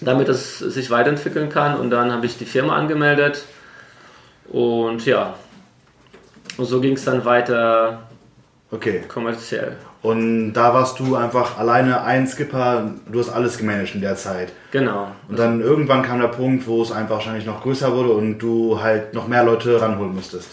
damit 0.00 0.28
es 0.28 0.58
sich 0.58 0.90
weiterentwickeln 0.90 1.48
kann. 1.48 1.78
Und 1.78 1.90
dann 1.90 2.12
habe 2.12 2.26
ich 2.26 2.36
die 2.36 2.44
Firma 2.44 2.74
angemeldet. 2.76 3.44
Und 4.50 5.04
ja, 5.04 5.34
und 6.56 6.64
so 6.64 6.80
ging 6.80 6.94
es 6.94 7.04
dann 7.04 7.24
weiter 7.24 8.02
Okay. 8.70 9.02
kommerziell. 9.08 9.76
Und 10.02 10.52
da 10.52 10.74
warst 10.74 11.00
du 11.00 11.16
einfach 11.16 11.58
alleine 11.58 12.02
ein 12.02 12.26
Skipper, 12.26 12.92
du 13.10 13.18
hast 13.18 13.30
alles 13.30 13.58
gemanagt 13.58 13.94
in 13.94 14.00
der 14.00 14.16
Zeit. 14.16 14.52
Genau. 14.70 15.08
Und 15.28 15.38
dann 15.38 15.60
irgendwann 15.60 16.02
kam 16.02 16.20
der 16.20 16.28
Punkt, 16.28 16.66
wo 16.66 16.82
es 16.82 16.92
einfach 16.92 17.16
wahrscheinlich 17.16 17.46
noch 17.46 17.62
größer 17.62 17.92
wurde 17.92 18.10
und 18.10 18.38
du 18.38 18.80
halt 18.80 19.14
noch 19.14 19.26
mehr 19.26 19.42
Leute 19.44 19.80
ranholen 19.80 20.14
musstest. 20.14 20.48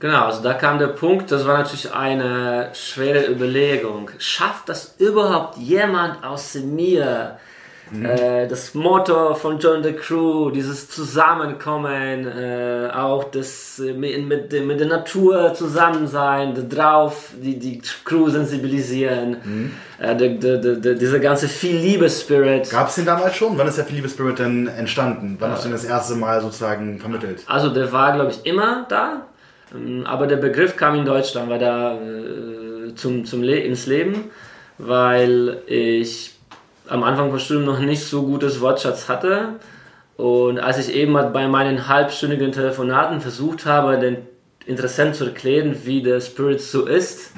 Genau, 0.00 0.26
also 0.26 0.42
da 0.42 0.54
kam 0.54 0.78
der 0.80 0.88
Punkt, 0.88 1.30
das 1.30 1.46
war 1.46 1.58
natürlich 1.58 1.94
eine 1.94 2.70
schwere 2.74 3.30
Überlegung. 3.30 4.10
Schafft 4.18 4.68
das 4.68 4.96
überhaupt 4.98 5.56
jemand 5.58 6.24
außer 6.24 6.60
mir? 6.60 7.38
Äh, 7.90 8.48
das 8.48 8.74
Motto 8.74 9.34
von 9.34 9.58
John 9.58 9.82
the 9.82 9.92
Crew, 9.92 10.50
dieses 10.50 10.88
Zusammenkommen, 10.88 12.26
äh, 12.26 12.88
auch 12.90 13.24
das 13.24 13.78
äh, 13.80 13.92
mit, 13.92 14.26
mit, 14.26 14.66
mit 14.66 14.80
der 14.80 14.86
Natur 14.86 15.52
zusammen 15.52 16.06
sein, 16.06 16.68
drauf 16.70 17.32
die, 17.36 17.58
die 17.58 17.82
Crew 18.04 18.30
sensibilisieren, 18.30 19.72
äh, 19.98 20.16
der, 20.16 20.28
der, 20.30 20.56
der, 20.58 20.74
der, 20.76 20.94
dieser 20.94 21.18
ganze 21.18 21.48
viel 21.48 21.76
Liebe-Spirit. 21.76 22.70
Gab 22.70 22.88
es 22.88 22.94
den 22.94 23.04
damals 23.04 23.36
schon? 23.36 23.58
Wann 23.58 23.68
ist 23.68 23.76
der 23.76 23.86
Liebe 23.90 24.08
Spirit 24.08 24.38
denn 24.38 24.68
entstanden? 24.68 25.36
Wann 25.38 25.50
hast 25.50 25.64
du 25.64 25.68
den 25.68 25.72
das 25.72 25.84
erste 25.84 26.14
Mal 26.14 26.40
sozusagen 26.40 26.98
vermittelt? 26.98 27.42
Also 27.46 27.68
der 27.68 27.92
war, 27.92 28.14
glaube 28.14 28.30
ich, 28.30 28.46
immer 28.46 28.86
da, 28.88 29.26
ähm, 29.74 30.06
aber 30.06 30.26
der 30.26 30.36
Begriff 30.36 30.76
kam 30.76 30.94
in 30.94 31.04
Deutschland, 31.04 31.50
war 31.50 31.58
da 31.58 31.94
äh, 31.96 32.94
zum, 32.94 33.26
zum 33.26 33.42
Le 33.42 33.56
ins 33.56 33.86
Leben, 33.86 34.30
weil 34.78 35.58
ich 35.66 36.32
am 36.88 37.02
Anfang 37.02 37.36
Studium 37.38 37.64
noch 37.64 37.78
nicht 37.78 38.04
so 38.04 38.22
gutes 38.22 38.60
Wortschatz 38.60 39.08
hatte. 39.08 39.56
Und 40.16 40.58
als 40.58 40.78
ich 40.78 40.94
eben 40.94 41.12
mal 41.12 41.30
bei 41.30 41.48
meinen 41.48 41.88
halbstündigen 41.88 42.52
Telefonaten 42.52 43.20
versucht 43.20 43.66
habe, 43.66 43.98
den 43.98 44.18
Interessenten 44.66 45.14
zu 45.14 45.24
erklären, 45.24 45.76
wie 45.84 46.02
der 46.02 46.20
Spirit 46.20 46.60
so 46.60 46.86
ist, 46.86 47.32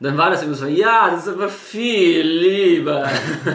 dann 0.00 0.16
war 0.16 0.30
das 0.30 0.42
immer 0.42 0.54
so, 0.54 0.66
ja, 0.66 1.10
das 1.10 1.26
ist 1.26 1.32
aber 1.32 1.48
viel 1.48 2.22
lieber. 2.22 3.08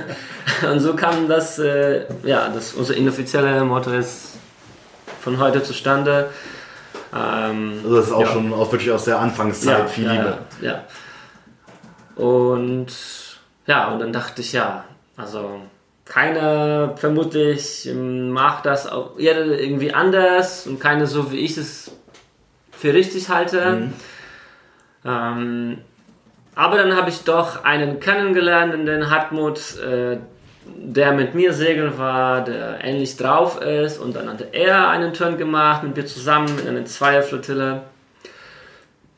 Und 0.71 0.79
so 0.79 0.93
kam 0.95 1.27
das, 1.27 1.59
äh, 1.59 2.05
ja, 2.23 2.49
das 2.53 2.73
unser 2.73 2.95
inoffizielle 2.95 3.63
Motto 3.63 3.91
ist 3.91 4.37
von 5.21 5.39
heute 5.39 5.63
zustande. 5.63 6.29
Ähm, 7.15 7.79
Also 7.83 7.95
das 7.95 8.05
ist 8.07 8.11
auch 8.11 8.21
ja. 8.21 8.27
schon 8.27 8.53
auch 8.53 8.71
wirklich 8.71 8.91
aus 8.91 9.05
der 9.05 9.19
Anfangszeit 9.19 9.89
viel 9.89 10.09
Liebe. 10.09 10.37
Ja, 10.61 10.83
ja. 12.17 12.23
Und 12.23 12.87
ja, 13.67 13.89
und 13.89 13.99
dann 13.99 14.13
dachte 14.13 14.41
ich, 14.41 14.53
ja, 14.53 14.83
also 15.17 15.61
keiner 16.05 16.95
vermutlich 16.97 17.87
ähm, 17.87 18.29
macht 18.29 18.65
das 18.65 18.87
auch 18.87 19.17
irgendwie 19.17 19.93
anders 19.93 20.67
und 20.67 20.79
keine 20.79 21.07
so, 21.07 21.31
wie 21.31 21.39
ich 21.39 21.57
es 21.57 21.91
für 22.71 22.93
richtig 22.93 23.29
halte. 23.29 23.89
Ähm, 25.03 25.77
aber 26.55 26.77
dann 26.77 26.95
habe 26.95 27.09
ich 27.09 27.23
doch 27.23 27.63
einen 27.63 27.99
kennengelernt, 27.99 28.73
den 28.87 29.09
Hartmut, 29.09 29.77
äh, 29.79 30.17
der 30.65 31.11
mit 31.11 31.35
mir 31.35 31.53
segeln 31.53 31.97
war, 31.97 32.43
der 32.43 32.83
ähnlich 32.83 33.17
drauf 33.17 33.61
ist. 33.61 33.99
Und 33.99 34.15
dann 34.15 34.29
hatte 34.29 34.47
er 34.51 34.89
einen 34.89 35.13
Turn 35.13 35.37
gemacht 35.37 35.83
mit 35.83 35.95
mir 35.95 36.05
zusammen 36.05 36.59
in 36.59 36.67
einer 36.67 36.85
Zweierflottille. 36.85 37.83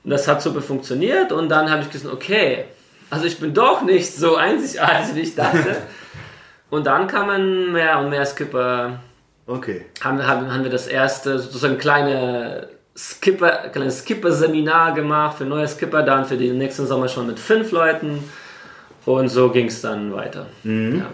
Das 0.04 0.28
hat 0.28 0.42
super 0.42 0.62
funktioniert 0.62 1.32
und 1.32 1.50
dann 1.50 1.70
habe 1.70 1.82
ich 1.82 1.92
gesagt, 1.92 2.14
okay, 2.14 2.66
also 3.10 3.26
ich 3.26 3.40
bin 3.40 3.54
doch 3.54 3.82
nicht 3.84 4.14
so 4.14 4.36
einzigartig, 4.36 5.16
wie 5.16 5.22
ich 5.22 5.36
dachte. 5.36 5.78
und 6.70 6.86
dann 6.86 7.08
kamen 7.08 7.72
mehr 7.72 8.00
und 8.00 8.10
mehr 8.10 8.26
Skipper 8.26 9.00
Okay. 9.46 9.86
haben, 10.02 10.26
haben, 10.28 10.52
haben 10.54 10.64
wir 10.64 10.72
das 10.72 10.88
erste 10.88 11.40
sozusagen 11.40 11.78
kleine 11.78 12.68
Skipper, 12.98 13.70
kleines 13.72 14.00
Skipper-Seminar 14.00 14.94
gemacht 14.94 15.38
für 15.38 15.46
neue 15.46 15.68
Skipper, 15.68 16.04
dann 16.04 16.26
für 16.26 16.36
den 16.36 16.58
nächsten 16.58 16.86
Sommer 16.88 17.08
schon 17.08 17.28
mit 17.28 17.40
fünf 17.40 17.72
Leuten. 17.72 18.24
Und 19.06 19.30
so 19.30 19.50
ging 19.52 19.68
es 19.68 19.80
dann 19.82 20.12
weiter. 20.14 20.48
Ja. 20.66 21.06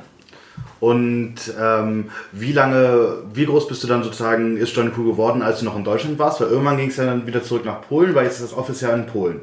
Und 0.80 1.36
ähm, 1.60 2.10
wie 2.32 2.52
lange, 2.54 3.18
wie 3.34 3.46
groß 3.46 3.68
bist 3.68 3.84
du 3.84 3.88
dann 3.88 4.02
sozusagen, 4.04 4.58
ist 4.58 4.76
John 4.76 4.92
Crew 4.94 5.06
geworden, 5.06 5.42
als 5.44 5.60
du 5.60 5.66
noch 5.66 5.76
in 5.76 5.84
Deutschland 5.84 6.18
warst? 6.18 6.42
Weil 6.42 6.48
irgendwann 6.48 6.78
ging 6.78 6.90
es 6.90 6.98
ja 6.98 7.06
dann 7.06 7.28
wieder 7.28 7.44
zurück 7.44 7.66
nach 7.66 7.82
Polen, 7.88 8.16
weil 8.16 8.26
jetzt 8.26 8.40
ist 8.40 8.52
das 8.52 8.58
Office 8.58 8.82
ja 8.82 8.90
in 8.94 9.06
Polen. 9.06 9.42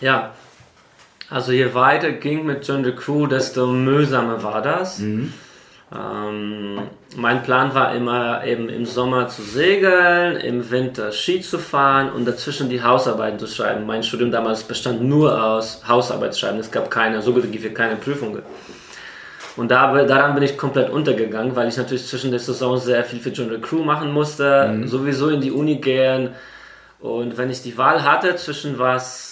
ja, 0.00 0.32
also 1.30 1.52
je 1.52 1.74
weiter 1.74 2.12
ging 2.12 2.44
mit 2.44 2.66
John 2.66 2.84
the 2.84 2.92
Crew, 2.92 3.26
desto 3.26 3.66
mühsamer 3.66 4.42
war 4.42 4.62
das. 4.62 4.98
Ähm, 5.94 6.80
mein 7.16 7.42
Plan 7.44 7.72
war 7.74 7.94
immer 7.94 8.44
eben 8.44 8.68
im 8.68 8.86
Sommer 8.86 9.28
zu 9.28 9.42
segeln, 9.42 10.36
im 10.36 10.68
Winter 10.70 11.12
Ski 11.12 11.40
zu 11.40 11.58
fahren 11.58 12.10
und 12.10 12.24
dazwischen 12.26 12.68
die 12.68 12.82
Hausarbeiten 12.82 13.38
zu 13.38 13.46
schreiben. 13.46 13.86
Mein 13.86 14.02
Studium 14.02 14.32
damals 14.32 14.64
bestand 14.64 15.02
nur 15.02 15.44
aus 15.44 15.82
Hausarbeitsschreiben. 15.86 16.58
Es 16.58 16.70
gab 16.72 16.90
keine, 16.90 17.22
so 17.22 17.32
gut 17.32 17.44
wie 17.50 17.68
keine 17.70 17.96
Prüfungen. 17.96 18.42
Und 19.56 19.70
da, 19.70 20.04
daran 20.04 20.34
bin 20.34 20.42
ich 20.42 20.58
komplett 20.58 20.90
untergegangen, 20.90 21.56
weil 21.56 21.68
ich 21.68 21.76
natürlich 21.76 22.06
zwischen 22.06 22.30
der 22.30 22.40
Saison 22.40 22.76
sehr 22.78 23.04
viel 23.04 23.20
für 23.20 23.34
the 23.34 23.58
Crew 23.58 23.84
machen 23.84 24.12
musste, 24.12 24.82
sowieso 24.84 25.30
in 25.30 25.40
die 25.40 25.52
Uni 25.52 25.76
gehen. 25.76 26.30
Und 27.00 27.38
wenn 27.38 27.48
ich 27.48 27.62
die 27.62 27.78
Wahl 27.78 28.02
hatte 28.04 28.36
zwischen 28.36 28.78
was 28.78 29.25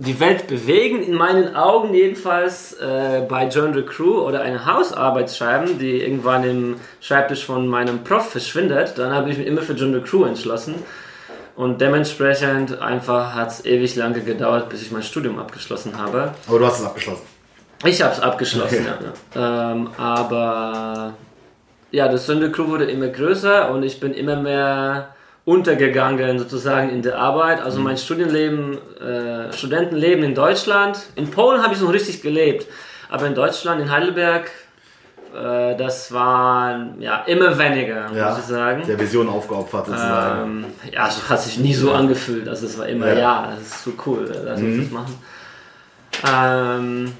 die 0.00 0.20
Welt 0.20 0.46
bewegen, 0.46 1.02
in 1.02 1.14
meinen 1.14 1.56
Augen 1.56 1.92
jedenfalls 1.92 2.72
äh, 2.74 3.22
bei 3.28 3.48
John 3.48 3.74
the 3.74 3.82
Crew 3.82 4.20
oder 4.20 4.40
eine 4.42 4.64
Hausarbeit 4.64 5.28
schreiben, 5.30 5.78
die 5.80 6.00
irgendwann 6.00 6.44
im 6.44 6.76
Schreibtisch 7.00 7.44
von 7.44 7.66
meinem 7.66 8.04
Prof 8.04 8.30
verschwindet, 8.30 8.96
dann 8.96 9.12
habe 9.12 9.30
ich 9.30 9.38
mich 9.38 9.46
immer 9.48 9.60
für 9.60 9.72
John 9.72 9.92
the 9.92 10.00
Crew 10.00 10.24
entschlossen. 10.24 10.76
Und 11.56 11.80
dementsprechend 11.80 12.80
einfach 12.80 13.34
hat 13.34 13.48
es 13.50 13.64
ewig 13.64 13.96
lange 13.96 14.20
gedauert, 14.20 14.68
bis 14.68 14.82
ich 14.82 14.92
mein 14.92 15.02
Studium 15.02 15.40
abgeschlossen 15.40 15.98
habe. 15.98 16.32
Aber 16.46 16.58
du 16.60 16.66
hast 16.66 16.78
es 16.78 16.86
abgeschlossen. 16.86 17.22
Ich 17.84 18.00
habe 18.00 18.12
es 18.14 18.20
abgeschlossen, 18.20 18.86
Okay. 18.86 19.10
ja. 19.34 19.40
ja. 19.40 19.72
Ähm, 19.72 19.90
aber 19.98 21.14
ja, 21.90 22.06
das 22.06 22.26
Sünde 22.26 22.52
Crew 22.52 22.68
wurde 22.68 22.84
immer 22.84 23.08
größer 23.08 23.72
und 23.72 23.82
ich 23.82 23.98
bin 23.98 24.14
immer 24.14 24.36
mehr 24.36 25.08
untergegangen 25.48 26.38
sozusagen 26.38 26.90
in 26.90 27.00
der 27.00 27.18
Arbeit. 27.18 27.60
Also 27.62 27.80
mein 27.80 27.96
Studienleben, 27.96 28.76
äh, 29.00 29.50
Studentenleben 29.52 30.22
in 30.22 30.34
Deutschland. 30.34 30.98
In 31.14 31.30
Polen 31.30 31.62
habe 31.62 31.72
ich 31.74 31.80
noch 31.80 31.90
richtig 31.92 32.20
gelebt, 32.20 32.66
aber 33.08 33.26
in 33.26 33.34
Deutschland, 33.34 33.80
in 33.80 33.90
Heidelberg, 33.90 34.50
äh, 35.34 35.74
das 35.76 36.12
war 36.12 36.88
ja 36.98 37.22
immer 37.26 37.58
weniger, 37.58 38.12
Ja. 38.14 38.28
muss 38.28 38.40
ich 38.40 38.44
sagen. 38.44 38.82
Der 38.86 39.00
Vision 39.00 39.26
aufgeopfert 39.30 39.86
sozusagen. 39.86 40.64
Ähm, 40.84 40.92
ja, 40.92 41.08
es 41.08 41.28
hat 41.30 41.40
sich 41.40 41.58
nie 41.58 41.72
so 41.74 41.92
angefühlt. 41.92 42.46
Also 42.46 42.66
es 42.66 42.78
war 42.78 42.86
immer, 42.86 43.08
Ja. 43.08 43.18
ja, 43.18 43.48
das 43.54 43.62
ist 43.68 43.84
so 43.84 43.92
cool, 44.04 44.30
lass 44.44 44.60
uns 44.60 44.82
das 44.84 44.90
machen. 44.92 45.14
Ähm, 46.30 47.12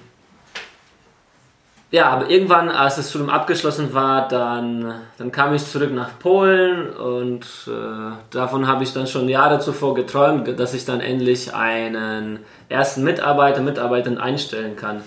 ja, 1.91 2.11
aber 2.11 2.29
irgendwann, 2.29 2.69
als 2.69 2.97
das 2.97 3.09
Studium 3.09 3.31
abgeschlossen 3.31 3.95
war, 3.95 4.29
dann, 4.29 4.95
dann 5.17 5.33
kam 5.33 5.55
ich 5.55 5.65
zurück 5.65 5.91
nach 5.91 6.19
Polen 6.19 6.91
und 6.91 7.47
äh, 7.67 8.13
davon 8.31 8.67
habe 8.67 8.85
ich 8.85 8.93
dann 8.93 9.07
schon 9.07 9.27
Jahre 9.27 9.59
zuvor 9.59 9.95
geträumt, 9.95 10.61
dass 10.61 10.75
ich 10.75 10.85
dann 10.85 11.01
endlich 11.01 11.55
einen 11.55 12.41
ersten 12.69 13.05
Mitarbeiter, 13.05 13.63
Mitarbeiterin 13.63 14.19
einstellen 14.19 14.77
kann. 14.77 15.03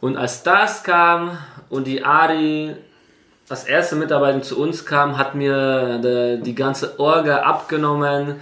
Und 0.00 0.16
als 0.16 0.42
das 0.42 0.84
kam 0.84 1.36
und 1.68 1.86
die 1.86 2.02
Ari 2.02 2.74
als 3.50 3.64
erste 3.64 3.96
Mitarbeiterin 3.96 4.42
zu 4.42 4.58
uns 4.58 4.86
kam, 4.86 5.18
hat 5.18 5.34
mir 5.34 5.98
de, 5.98 6.40
die 6.40 6.54
ganze 6.54 6.98
Orga 6.98 7.42
abgenommen, 7.42 8.36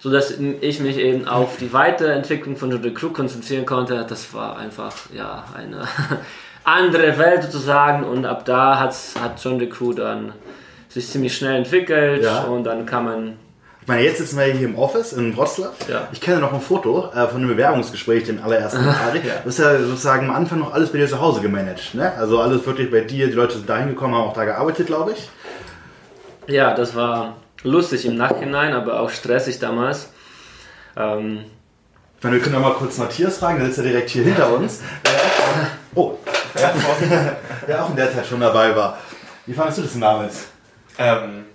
sodass 0.00 0.30
ich 0.30 0.80
mich 0.80 0.96
eben 0.96 1.28
auf 1.28 1.58
die 1.58 1.72
Weiterentwicklung 1.74 2.56
von 2.56 2.94
Crew 2.94 3.10
konzentrieren 3.10 3.66
konnte. 3.66 4.06
Das 4.08 4.32
war 4.32 4.56
einfach 4.56 4.94
ja 5.14 5.44
eine 5.54 5.86
andere 6.68 7.18
Welt 7.18 7.42
sozusagen 7.44 8.04
und 8.04 8.24
ab 8.26 8.44
da 8.44 8.78
hat's, 8.78 9.14
hat 9.20 9.42
John 9.42 9.58
The 9.58 9.68
Crew 9.68 9.92
dann 9.92 10.32
sich 10.88 11.08
ziemlich 11.08 11.36
schnell 11.36 11.56
entwickelt 11.56 12.22
Ja. 12.24 12.44
und 12.44 12.64
dann 12.64 12.86
kann 12.86 13.04
man 13.04 13.36
Ich 13.82 13.88
meine, 13.88 14.02
jetzt 14.02 14.18
sitzen 14.18 14.38
wir 14.38 14.44
hier 14.46 14.68
im 14.68 14.76
Office 14.78 15.12
in 15.14 15.36
Wroclaw. 15.36 15.70
Ja. 15.90 16.08
Ich 16.12 16.20
kenne 16.20 16.40
noch 16.40 16.52
ein 16.52 16.60
Foto 16.60 17.10
äh, 17.14 17.26
von 17.26 17.38
einem 17.38 17.48
Bewerbungsgespräch, 17.48 18.24
dem 18.24 18.42
allerersten 18.42 18.84
mit 18.84 18.94
Ari. 18.94 19.20
Du 19.20 19.48
hast 19.48 19.58
ja 19.58 19.78
sozusagen 19.78 20.28
am 20.28 20.34
Anfang 20.36 20.58
noch 20.58 20.72
alles 20.74 20.90
bei 20.92 20.98
dir 20.98 21.08
zu 21.08 21.20
Hause 21.20 21.40
gemanagt. 21.40 21.94
Ne? 21.94 22.12
Also 22.18 22.40
alles 22.40 22.66
wirklich 22.66 22.90
bei 22.90 23.00
dir. 23.00 23.26
Die 23.28 23.32
Leute 23.32 23.54
sind 23.54 23.68
da 23.68 23.78
hingekommen, 23.78 24.14
haben 24.16 24.28
auch 24.28 24.34
da 24.34 24.44
gearbeitet, 24.44 24.86
glaube 24.86 25.12
ich. 25.12 25.28
Ja, 26.46 26.74
das 26.74 26.94
war 26.94 27.36
lustig 27.62 28.04
im 28.06 28.16
Nachhinein, 28.16 28.72
aber 28.74 29.00
auch 29.00 29.10
stressig 29.10 29.58
damals. 29.58 30.10
Ähm, 30.96 31.44
Ich 32.18 32.24
meine, 32.24 32.36
wir 32.36 32.42
können 32.42 32.56
auch 32.56 32.60
mal 32.60 32.74
kurz 32.74 32.98
Matthias 32.98 33.38
fragen, 33.38 33.58
der 33.58 33.66
sitzt 33.66 33.78
ja 33.78 33.84
direkt 33.84 34.10
hier 34.10 34.24
hinter 34.24 34.52
uns. 34.54 34.80
Oh, 35.94 36.14
der, 36.54 37.36
der 37.66 37.84
auch 37.84 37.90
in 37.90 37.96
der 37.96 38.12
Zeit 38.12 38.26
schon 38.26 38.40
dabei 38.40 38.74
war. 38.74 38.98
Wie 39.46 39.54
fandest 39.54 39.78
du 39.78 39.82
das 39.82 39.92
denn 39.92 40.00
damals? 40.00 40.46
Ähm, 40.98 41.46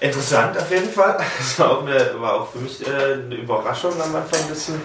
interessant 0.00 0.56
auf 0.58 0.70
jeden 0.70 0.90
Fall. 0.90 1.18
Das 1.38 1.58
war 1.58 1.70
auch, 1.70 1.82
eine, 1.86 2.20
war 2.20 2.34
auch 2.34 2.50
für 2.50 2.58
mich 2.58 2.86
äh, 2.86 3.14
eine 3.14 3.34
Überraschung 3.34 3.92
am 3.94 4.14
Anfang 4.14 4.40
ein 4.40 4.48
bisschen. 4.48 4.80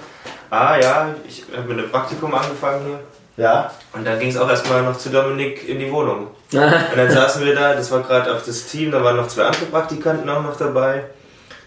Ah 0.49 0.77
ja, 0.77 1.13
ich 1.27 1.45
habe 1.55 1.67
mit 1.67 1.79
einem 1.79 1.91
Praktikum 1.91 2.33
angefangen 2.33 2.85
hier. 2.85 2.99
Ja? 3.37 3.71
Und 3.93 4.05
dann 4.05 4.19
ging 4.19 4.29
es 4.29 4.37
auch 4.37 4.49
erstmal 4.49 4.83
noch 4.83 4.97
zu 4.97 5.09
Dominik 5.09 5.67
in 5.67 5.79
die 5.79 5.91
Wohnung. 5.91 6.27
Und 6.51 6.97
dann 6.97 7.09
saßen 7.09 7.45
wir 7.45 7.55
da, 7.55 7.73
das 7.73 7.91
war 7.91 8.01
gerade 8.01 8.33
auch 8.33 8.41
das 8.41 8.65
Team, 8.65 8.91
da 8.91 9.03
waren 9.03 9.15
noch 9.15 9.27
zwei 9.27 9.45
andere 9.45 9.65
Praktikanten 9.65 10.29
auch 10.29 10.43
noch 10.43 10.57
dabei. 10.57 11.05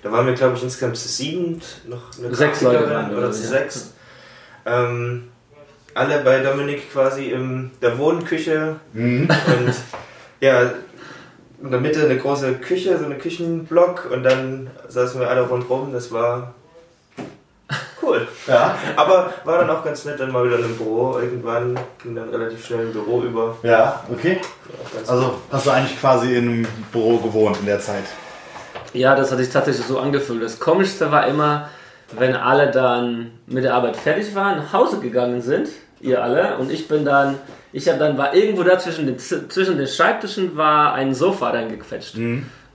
Da 0.02 0.12
waren 0.12 0.26
wir, 0.26 0.34
glaube 0.34 0.56
ich, 0.56 0.62
insgesamt 0.62 0.98
zu 0.98 1.08
sieben, 1.08 1.62
noch 1.86 2.02
eine 2.18 2.34
Sechs 2.34 2.60
Leute 2.60 2.90
waren 2.90 3.16
oder 3.16 3.32
zu 3.32 3.42
ja. 3.42 3.48
sechs. 3.48 3.94
Ähm, 4.66 5.30
alle 5.94 6.20
bei 6.20 6.40
Dominik 6.40 6.92
quasi 6.92 7.30
in 7.30 7.70
der 7.80 7.98
Wohnküche 7.98 8.76
und 8.94 9.28
ja, 10.40 10.62
in 11.62 11.70
der 11.70 11.80
Mitte 11.80 12.04
eine 12.04 12.18
große 12.18 12.54
Küche, 12.54 12.98
so 12.98 13.04
eine 13.04 13.16
Küchenblock 13.16 14.10
und 14.10 14.22
dann 14.22 14.70
saßen 14.88 15.20
wir 15.20 15.30
alle 15.30 15.42
rundherum, 15.42 15.92
das 15.92 16.12
war 16.12 16.54
cool. 18.02 18.28
Ja? 18.46 18.76
Aber 18.96 19.32
war 19.44 19.58
dann 19.58 19.70
auch 19.70 19.84
ganz 19.84 20.04
nett, 20.04 20.20
dann 20.20 20.30
mal 20.30 20.44
wieder 20.44 20.58
in 20.58 20.64
einem 20.64 20.76
Büro. 20.76 21.18
Irgendwann 21.18 21.78
ging 22.02 22.14
dann 22.14 22.28
relativ 22.28 22.64
schnell 22.64 22.86
ein 22.86 22.92
Büro 22.92 23.22
über. 23.22 23.56
Ja, 23.62 24.04
okay. 24.12 24.40
Also 25.06 25.38
hast 25.50 25.66
du 25.66 25.70
eigentlich 25.70 25.98
quasi 25.98 26.34
in 26.34 26.48
einem 26.48 26.66
Büro 26.92 27.18
gewohnt 27.18 27.58
in 27.60 27.66
der 27.66 27.80
Zeit? 27.80 28.04
Ja, 28.92 29.16
das 29.16 29.32
hat 29.32 29.38
sich 29.38 29.50
tatsächlich 29.50 29.86
so 29.86 29.98
angefühlt. 29.98 30.42
Das 30.42 30.60
Komischste 30.60 31.10
war 31.10 31.26
immer, 31.26 31.68
wenn 32.12 32.34
alle 32.34 32.70
dann 32.70 33.32
mit 33.46 33.64
der 33.64 33.74
Arbeit 33.74 33.96
fertig 33.96 34.34
waren, 34.34 34.58
nach 34.58 34.72
Hause 34.72 35.00
gegangen 35.00 35.40
sind, 35.40 35.68
ihr 36.04 36.22
alle, 36.22 36.56
und 36.58 36.70
ich 36.70 36.86
bin 36.86 37.04
dann, 37.04 37.38
ich 37.72 37.88
habe 37.88 37.98
dann, 37.98 38.16
war 38.18 38.34
irgendwo 38.34 38.62
da 38.62 38.78
zwischen 38.78 39.06
den, 39.06 39.18
zwischen 39.18 39.78
den 39.78 39.86
Schreibtischen 39.86 40.56
war 40.56 40.94
ein 40.94 41.14
Sofa 41.14 41.50
reingequetscht. 41.50 42.16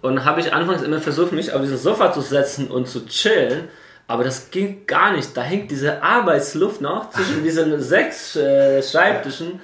Und 0.02 0.24
habe 0.26 0.40
ich 0.40 0.54
anfangs 0.54 0.82
immer 0.82 1.00
versucht, 1.00 1.32
mich 1.34 1.52
auf 1.54 1.62
dieses 1.62 1.84
Sofa 1.84 2.12
zu 2.14 2.22
setzen 2.22 2.68
und 2.70 2.88
zu 2.88 3.06
chillen, 3.06 3.68
aber 4.08 4.24
das 4.24 4.50
ging 4.50 4.86
gar 4.88 5.12
nicht. 5.14 5.36
Da 5.38 5.42
hängt 5.42 5.70
diese 5.72 6.02
Arbeitsluft 6.02 6.82
noch 6.82 7.10
zwischen 7.12 7.44
diesen 7.48 7.80
sechs 7.82 8.36
äh, 8.36 8.82
Schreibtischen. 8.82 9.60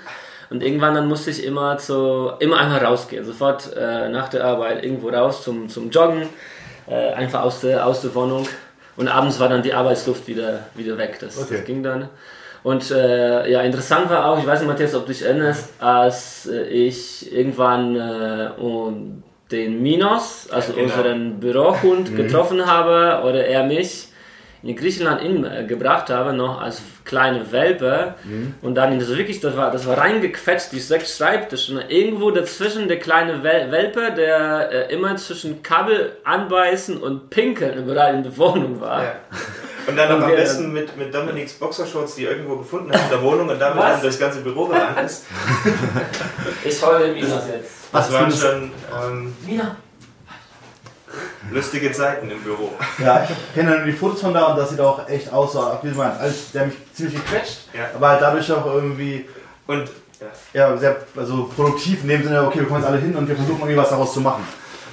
Und 0.52 0.62
irgendwann 0.62 0.94
dann 0.94 1.08
musste 1.08 1.32
ich 1.32 1.44
immer 1.44 1.78
zu, 1.80 2.34
immer 2.40 2.58
einfach 2.58 2.84
rausgehen, 2.88 3.26
sofort 3.26 3.76
äh, 3.76 4.10
nach 4.10 4.30
der 4.30 4.46
Arbeit 4.46 4.84
irgendwo 4.84 5.10
raus 5.10 5.44
zum, 5.44 5.70
zum 5.70 5.90
Joggen, 5.90 6.30
äh, 6.88 7.14
einfach 7.14 7.42
aus 7.42 7.62
der, 7.62 7.86
aus 7.86 8.02
der 8.02 8.14
Wohnung. 8.14 8.48
Und 8.96 9.08
abends 9.08 9.40
war 9.40 9.50
dann 9.50 9.64
die 9.64 9.74
Arbeitsluft 9.74 10.28
wieder, 10.28 10.68
wieder 10.76 10.98
weg. 11.00 11.18
Das, 11.20 11.38
Okay. 11.38 11.56
das 11.58 11.66
ging 11.66 11.82
dann. 11.82 12.10
Und 12.66 12.90
äh, 12.90 13.52
ja, 13.52 13.62
interessant 13.62 14.10
war 14.10 14.26
auch, 14.26 14.40
ich 14.40 14.48
weiß 14.48 14.62
nicht, 14.62 14.68
Matthias, 14.68 14.96
ob 14.96 15.06
du 15.06 15.12
dich 15.12 15.22
erinnerst, 15.22 15.74
als 15.80 16.50
äh, 16.52 16.64
ich 16.64 17.32
irgendwann 17.32 17.96
äh, 17.96 18.60
und 18.60 19.24
den 19.52 19.84
Minos, 19.84 20.48
also 20.52 20.74
Ja, 20.74 20.80
genau. 20.80 20.96
unseren 20.96 21.40
Bürohund, 21.40 22.16
getroffen 22.18 22.66
habe 22.66 23.24
oder 23.24 23.46
er 23.46 23.66
mich 23.66 24.08
in 24.64 24.76
Griechenland 24.76 25.22
in, 25.22 25.46
äh, 25.46 25.66
gebracht 25.68 26.10
habe, 26.10 26.34
noch 26.34 26.60
als 26.60 26.82
kleine 27.04 27.52
Welpe. 27.52 28.16
Und 28.64 28.74
dann 28.74 28.98
das 28.98 29.16
wirklich, 29.16 29.40
das 29.42 29.56
war, 29.56 29.70
das 29.70 29.86
war 29.86 30.00
reingequetscht, 30.00 30.72
die 30.72 30.80
sechs 30.80 31.18
Schreibtische. 31.20 31.74
Und 31.76 31.92
irgendwo 31.92 32.32
dazwischen 32.32 32.88
der 32.88 32.98
kleine 32.98 33.44
Wel 33.44 33.70
Welpe, 33.70 34.12
der 34.18 34.72
äh, 34.90 34.92
immer 34.92 35.16
zwischen 35.18 35.62
Kabel 35.62 36.14
anbeißen 36.24 36.98
und 36.98 37.30
pinkeln 37.30 37.78
überall 37.78 38.16
in 38.16 38.24
der 38.24 38.36
Wohnung 38.38 38.82
war. 38.82 39.04
Ja. 39.04 39.16
Und 39.88 39.96
dann 39.96 40.10
noch 40.20 40.26
am 40.26 40.32
besten 40.32 40.72
mit, 40.74 40.98
mit 40.98 41.14
Dominiks 41.14 41.54
Boxershorts, 41.54 42.16
die 42.16 42.26
er 42.26 42.32
irgendwo 42.32 42.56
gefunden 42.58 42.92
hat 42.92 43.02
in 43.04 43.10
der 43.10 43.22
Wohnung 43.22 43.50
und 43.50 43.60
damit 43.60 43.78
Was? 43.78 43.92
dann 43.94 44.02
durchs 44.02 44.20
ganze 44.20 44.40
Büro 44.42 44.68
gerannt 44.68 45.00
ist. 45.06 45.26
Ich 46.64 46.82
heule 46.84 47.14
Minos 47.14 47.44
jetzt. 47.52 47.72
Das 47.92 48.12
waren 48.12 48.32
findest- 48.32 48.42
schon 48.42 48.72
ähm, 49.04 49.36
Mina. 49.46 49.76
lustige 51.52 51.92
Zeiten 51.92 52.30
im 52.32 52.42
Büro. 52.42 52.72
Ja, 52.98 53.24
ich 53.30 53.54
kenne 53.54 53.72
ja 53.72 53.78
nur 53.78 53.86
die 53.86 53.94
Fotos 53.94 54.22
von 54.22 54.34
da 54.34 54.46
und 54.46 54.58
das 54.58 54.72
sieht 54.72 54.80
auch 54.80 55.08
echt 55.08 55.32
aus, 55.32 55.54
so, 55.54 55.78
wie 55.84 55.90
du 55.90 55.96
meinst, 55.96 56.20
als 56.20 56.52
der 56.52 56.66
mich 56.66 56.76
ziemlich 56.94 57.16
gequetscht, 57.16 57.60
Ja. 57.74 57.90
aber 57.96 58.10
halt 58.10 58.22
dadurch 58.22 58.52
auch 58.52 58.66
irgendwie 58.66 59.26
Und 59.68 59.90
ja. 60.54 60.70
ja, 60.72 60.78
sehr 60.78 60.96
also 61.16 61.50
produktiv 61.56 62.02
in 62.04 62.10
dem 62.10 62.24
Sinne, 62.24 62.44
okay, 62.46 62.60
wir 62.60 62.66
kommen 62.68 62.80
jetzt 62.82 62.90
alle 62.90 63.00
hin 63.00 63.16
und 63.16 63.28
wir 63.28 63.36
versuchen 63.36 63.60
irgendwie 63.60 63.78
was 63.78 63.90
daraus 63.90 64.14
zu 64.14 64.22
machen. 64.22 64.46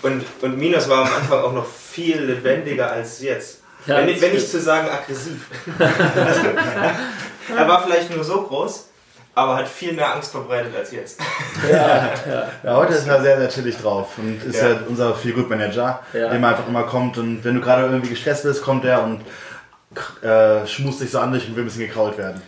Und, 0.02 0.24
und 0.42 0.58
Minos 0.58 0.88
war 0.88 1.06
am 1.06 1.12
Anfang 1.14 1.40
auch 1.42 1.52
noch 1.52 1.66
viel 1.66 2.20
lebendiger 2.20 2.90
als 2.90 3.22
jetzt. 3.22 3.61
Ja, 3.86 3.96
wenn, 3.98 4.20
wenn 4.20 4.32
nicht 4.32 4.48
zu 4.50 4.60
sagen 4.60 4.88
aggressiv. 4.88 5.46
also, 5.78 6.40
er 7.56 7.68
war 7.68 7.82
vielleicht 7.82 8.14
nur 8.14 8.22
so 8.24 8.42
groß, 8.42 8.88
aber 9.34 9.56
hat 9.56 9.68
viel 9.68 9.92
mehr 9.94 10.14
Angst 10.14 10.30
verbreitet 10.30 10.74
als 10.76 10.92
jetzt. 10.92 11.18
Ja, 11.70 12.12
heute 12.76 12.94
ist 12.94 13.06
er 13.08 13.20
sehr, 13.22 13.38
sehr 13.38 13.48
chillig 13.48 13.76
drauf 13.78 14.18
und 14.18 14.42
ist 14.44 14.60
ja, 14.62 14.68
Ja. 14.70 14.76
unser 14.88 15.14
Feel 15.14 15.32
Good 15.32 15.50
Manager, 15.50 16.00
Ja. 16.12 16.28
der 16.28 16.32
einfach 16.32 16.68
immer 16.68 16.84
kommt 16.84 17.18
und 17.18 17.44
wenn 17.44 17.54
du 17.56 17.60
gerade 17.60 17.82
irgendwie 17.84 18.10
gestresst 18.10 18.44
bist, 18.44 18.62
kommt 18.62 18.84
er 18.84 19.02
und 19.02 19.22
äh, 20.22 20.66
schmust 20.66 21.00
dich 21.00 21.10
so 21.10 21.18
an 21.18 21.32
dich 21.32 21.48
und 21.48 21.56
will 21.56 21.64
ein 21.64 21.66
bisschen 21.66 21.86
gekrault 21.86 22.16
werden. 22.18 22.40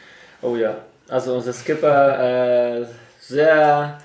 Oh 0.42 0.56
ja, 0.56 0.74
also 1.08 1.34
unser 1.34 1.52
Skipper, 1.52 2.80
äh, 2.80 2.86
sehr 3.20 3.98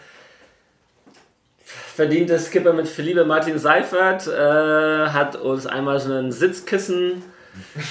verdienter 2.00 2.40
Skipper 2.40 2.72
mit 2.72 2.88
Philippe 2.88 3.26
Martin 3.26 3.58
Seifert, 3.60 4.26
äh, 4.26 5.10
hat 5.10 5.36
uns 5.36 5.68
einmal 5.68 6.00
so 6.00 6.14
einen 6.14 6.32
Sitzkissen 6.32 7.22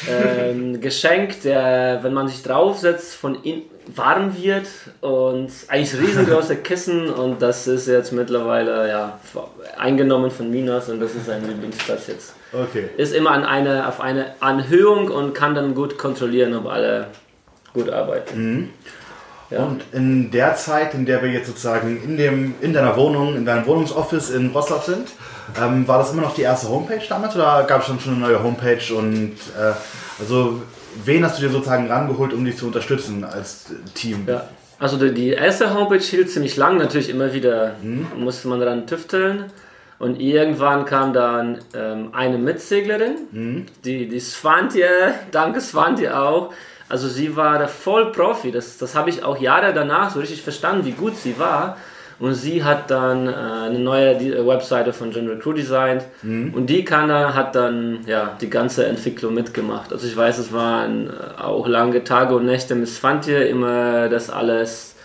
ähm, 0.08 0.80
geschenkt, 0.80 1.44
der, 1.44 1.98
wenn 2.00 2.14
man 2.14 2.26
sich 2.26 2.42
draufsetzt, 2.42 3.14
von 3.14 3.34
innen 3.42 3.64
warm 3.94 4.34
wird 4.42 4.66
und 5.02 5.50
eigentlich 5.68 6.00
riesengroße 6.00 6.56
Kissen 6.62 7.10
und 7.10 7.42
das 7.42 7.66
ist 7.66 7.86
jetzt 7.86 8.12
mittlerweile 8.12 8.88
ja 8.88 9.20
eingenommen 9.76 10.30
von 10.30 10.50
Minos 10.50 10.88
und 10.88 11.00
das 11.00 11.14
ist 11.14 11.26
sein 11.26 11.46
Lieblingsplatz 11.46 12.06
jetzt. 12.06 12.34
Okay. 12.52 12.88
Ist 12.96 13.14
immer 13.14 13.32
an 13.32 13.44
eine, 13.44 13.88
auf 13.88 14.00
eine 14.00 14.34
Anhöhung 14.40 15.08
und 15.08 15.34
kann 15.34 15.54
dann 15.54 15.74
gut 15.74 15.98
kontrollieren, 15.98 16.54
ob 16.54 16.66
alle 16.66 17.08
gut 17.74 17.90
arbeiten. 17.90 18.72
Ja. 19.50 19.64
Und 19.64 19.82
in 19.92 20.30
der 20.30 20.56
Zeit, 20.56 20.94
in 20.94 21.06
der 21.06 21.22
wir 21.22 21.30
jetzt 21.30 21.46
sozusagen 21.46 22.02
in, 22.02 22.16
dem, 22.16 22.54
in 22.60 22.72
deiner 22.72 22.96
Wohnung, 22.96 23.36
in 23.36 23.46
deinem 23.46 23.66
Wohnungsoffice 23.66 24.30
in 24.30 24.52
Wroclaw 24.52 24.82
sind, 24.84 25.08
ähm, 25.60 25.88
war 25.88 25.98
das 25.98 26.12
immer 26.12 26.22
noch 26.22 26.34
die 26.34 26.42
erste 26.42 26.68
Homepage 26.68 27.00
damals 27.08 27.34
oder 27.34 27.64
gab 27.64 27.80
es 27.80 27.88
dann 27.88 27.98
schon 27.98 28.14
eine 28.14 28.26
neue 28.26 28.42
Homepage 28.42 28.94
und 28.94 29.36
äh, 29.58 29.72
also 30.20 30.62
wen 31.04 31.24
hast 31.24 31.38
du 31.38 31.42
dir 31.42 31.50
sozusagen 31.50 31.90
rangeholt, 31.90 32.34
um 32.34 32.44
dich 32.44 32.58
zu 32.58 32.66
unterstützen 32.66 33.24
als 33.24 33.66
Team? 33.94 34.24
Ja. 34.26 34.44
Also 34.78 34.96
die, 34.96 35.30
erste 35.30 35.74
Homepage 35.74 35.98
hielt 35.98 36.30
ziemlich 36.30 36.56
lang, 36.56 36.76
natürlich 36.76 37.08
immer 37.08 37.32
wieder 37.32 37.74
musste 38.16 38.48
man 38.48 38.60
daran 38.60 38.86
tüfteln. 38.86 39.46
Und 39.98 40.20
irgendwann 40.20 40.84
kam 40.84 41.12
dann 41.12 41.58
ähm, 41.74 42.10
eine 42.12 42.38
Mitseglerin, 42.38 43.66
die, 43.84 44.08
die 44.08 44.20
Svantje, 44.20 44.88
danke 45.32 45.60
Svantje 45.60 46.16
auch. 46.16 46.52
Also 46.88 47.08
sie 47.08 47.36
war 47.36 47.58
da 47.58 47.68
voll 47.68 48.12
Profi, 48.12 48.50
das, 48.50 48.78
das 48.78 48.94
habe 48.94 49.10
ich 49.10 49.22
auch 49.22 49.38
Jahre 49.38 49.74
danach 49.74 50.10
so 50.10 50.20
richtig 50.20 50.42
verstanden, 50.42 50.84
wie 50.86 50.92
gut 50.92 51.16
sie 51.16 51.38
war. 51.38 51.76
Und 52.20 52.34
sie 52.34 52.64
hat 52.64 52.90
dann 52.90 53.28
äh, 53.28 53.32
eine 53.32 53.78
neue 53.78 54.14
äh, 54.14 54.44
Webseite 54.44 54.92
von 54.92 55.12
General 55.12 55.38
Crew 55.38 55.52
designt 55.52 56.02
und 56.52 56.66
die 56.66 56.84
kann 56.84 57.12
hat 57.12 57.54
dann 57.54 58.00
ja, 58.06 58.36
die 58.40 58.50
ganze 58.50 58.86
Entwicklung 58.86 59.34
mitgemacht. 59.34 59.92
Also 59.92 60.08
ich 60.08 60.16
weiß, 60.16 60.38
es 60.38 60.52
waren 60.52 61.10
äh, 61.10 61.40
auch 61.40 61.68
lange 61.68 62.02
Tage 62.02 62.34
und 62.34 62.46
Nächte 62.46 62.74
mit 62.74 62.88
Svantje, 62.88 63.44
immer 63.44 64.08
das 64.08 64.30
alles 64.30 64.96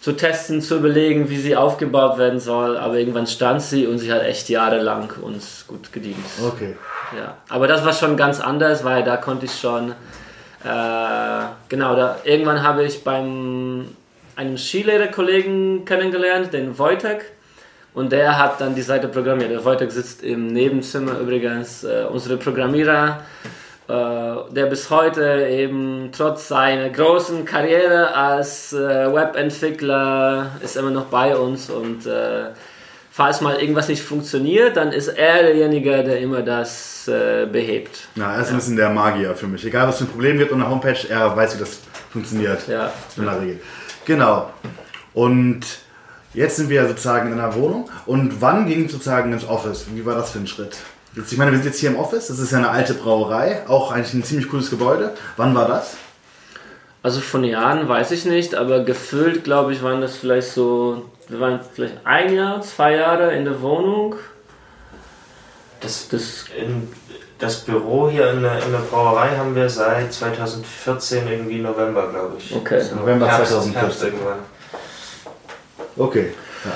zu 0.00 0.12
testen, 0.12 0.60
zu 0.60 0.76
überlegen, 0.76 1.28
wie 1.28 1.36
sie 1.36 1.56
aufgebaut 1.56 2.18
werden 2.18 2.40
soll. 2.40 2.76
Aber 2.76 2.96
irgendwann 2.96 3.26
stand 3.26 3.62
sie 3.62 3.86
und 3.86 3.98
sie 3.98 4.12
hat 4.12 4.22
echt 4.22 4.48
jahrelang 4.48 5.12
uns 5.22 5.66
gut 5.68 5.92
gedient. 5.92 6.24
Okay. 6.44 6.76
Ja, 7.16 7.36
aber 7.48 7.68
das 7.68 7.84
war 7.84 7.92
schon 7.92 8.16
ganz 8.16 8.40
anders, 8.40 8.84
weil 8.84 9.04
da 9.04 9.16
konnte 9.16 9.46
ich 9.46 9.58
schon, 9.58 9.94
genau, 10.62 11.96
da, 11.96 12.18
irgendwann 12.24 12.62
habe 12.62 12.84
ich 12.84 13.04
beim 13.04 13.88
einen 14.38 14.56
Skilehrerkollegen 14.56 15.84
kennengelernt, 15.84 16.52
den 16.52 16.78
Wojtek, 16.78 17.32
und 17.92 18.12
der 18.12 18.38
hat 18.38 18.60
dann 18.60 18.76
die 18.76 18.82
Seite 18.82 19.08
programmiert. 19.08 19.50
Der 19.50 19.64
Wojtek 19.64 19.90
sitzt 19.90 20.22
im 20.22 20.46
Nebenzimmer 20.46 21.18
übrigens, 21.18 21.82
äh, 21.82 22.04
unsere 22.08 22.36
Programmierer, 22.36 23.22
äh, 23.88 23.92
der 23.92 24.66
bis 24.66 24.88
heute 24.90 25.48
eben 25.48 26.10
trotz 26.16 26.46
seiner 26.46 26.90
großen 26.90 27.44
Karriere 27.44 28.14
als 28.14 28.72
äh, 28.72 29.12
Webentwickler 29.12 30.52
ist 30.62 30.76
immer 30.76 30.92
noch 30.92 31.06
bei 31.06 31.36
uns 31.36 31.70
und 31.70 32.06
äh, 32.06 32.50
falls 33.18 33.40
mal 33.40 33.56
irgendwas 33.56 33.88
nicht 33.88 34.00
funktioniert, 34.00 34.76
dann 34.76 34.92
ist 34.92 35.08
er 35.08 35.42
derjenige, 35.42 36.04
der 36.04 36.20
immer 36.20 36.40
das 36.42 37.08
äh, 37.08 37.46
behebt. 37.46 38.06
Ja, 38.14 38.34
er 38.34 38.42
ist 38.42 38.50
ein 38.50 38.54
bisschen 38.54 38.76
der 38.76 38.90
Magier 38.90 39.34
für 39.34 39.48
mich. 39.48 39.64
Egal, 39.64 39.88
was 39.88 39.98
für 39.98 40.04
ein 40.04 40.10
Problem 40.10 40.38
gibt 40.38 40.52
und 40.52 40.60
eine 40.62 40.70
Homepage, 40.70 40.96
er 41.08 41.36
weiß, 41.36 41.56
wie 41.56 41.58
das 41.58 41.80
funktioniert. 42.12 42.68
Ja. 42.68 42.92
In 43.16 43.24
der 43.24 43.40
Regel. 43.40 43.60
Genau. 44.04 44.50
Und 45.14 45.62
jetzt 46.32 46.58
sind 46.58 46.70
wir 46.70 46.86
sozusagen 46.86 47.32
in 47.32 47.40
einer 47.40 47.56
Wohnung. 47.56 47.90
Und 48.06 48.40
wann 48.40 48.68
ging 48.68 48.84
es 48.84 48.92
sozusagen 48.92 49.32
ins 49.32 49.48
Office? 49.48 49.86
Wie 49.92 50.06
war 50.06 50.14
das 50.14 50.30
für 50.30 50.38
ein 50.38 50.46
Schritt? 50.46 50.76
Jetzt, 51.16 51.32
ich 51.32 51.38
meine, 51.38 51.50
wir 51.50 51.58
sind 51.58 51.66
jetzt 51.66 51.80
hier 51.80 51.90
im 51.90 51.96
Office, 51.96 52.28
das 52.28 52.38
ist 52.38 52.52
ja 52.52 52.58
eine 52.58 52.70
alte 52.70 52.94
Brauerei, 52.94 53.66
auch 53.66 53.90
eigentlich 53.90 54.14
ein 54.14 54.22
ziemlich 54.22 54.48
cooles 54.48 54.70
Gebäude. 54.70 55.14
Wann 55.36 55.56
war 55.56 55.66
das? 55.66 55.96
Also 57.02 57.20
von 57.20 57.44
Jahren 57.44 57.88
weiß 57.88 58.10
ich 58.10 58.24
nicht, 58.24 58.54
aber 58.54 58.84
gefühlt, 58.84 59.44
glaube 59.44 59.72
ich, 59.72 59.82
waren 59.82 60.00
das 60.00 60.16
vielleicht 60.16 60.50
so, 60.50 61.04
wir 61.28 61.40
waren 61.40 61.60
vielleicht 61.74 61.94
ein 62.04 62.34
Jahr, 62.34 62.60
zwei 62.62 62.96
Jahre 62.96 63.32
in 63.34 63.44
der 63.44 63.62
Wohnung. 63.62 64.16
Das, 65.80 66.08
Das, 66.08 66.46
in, 66.56 66.88
das 67.38 67.60
Büro 67.60 68.10
hier 68.10 68.32
in 68.32 68.42
der, 68.42 68.64
in 68.64 68.72
der 68.72 68.78
Brauerei 68.78 69.36
haben 69.36 69.54
wir 69.54 69.68
seit 69.70 70.12
2014 70.12 71.28
irgendwie 71.28 71.60
November, 71.60 72.08
glaube 72.08 72.36
ich. 72.38 72.54
Okay. 72.54 72.82
November 72.96 73.28
Herbst, 73.28 73.52
2014. 73.52 73.80
Herbst 73.80 74.02
irgendwann. 74.02 74.38
Okay. 75.96 76.32
ja, 76.64 76.70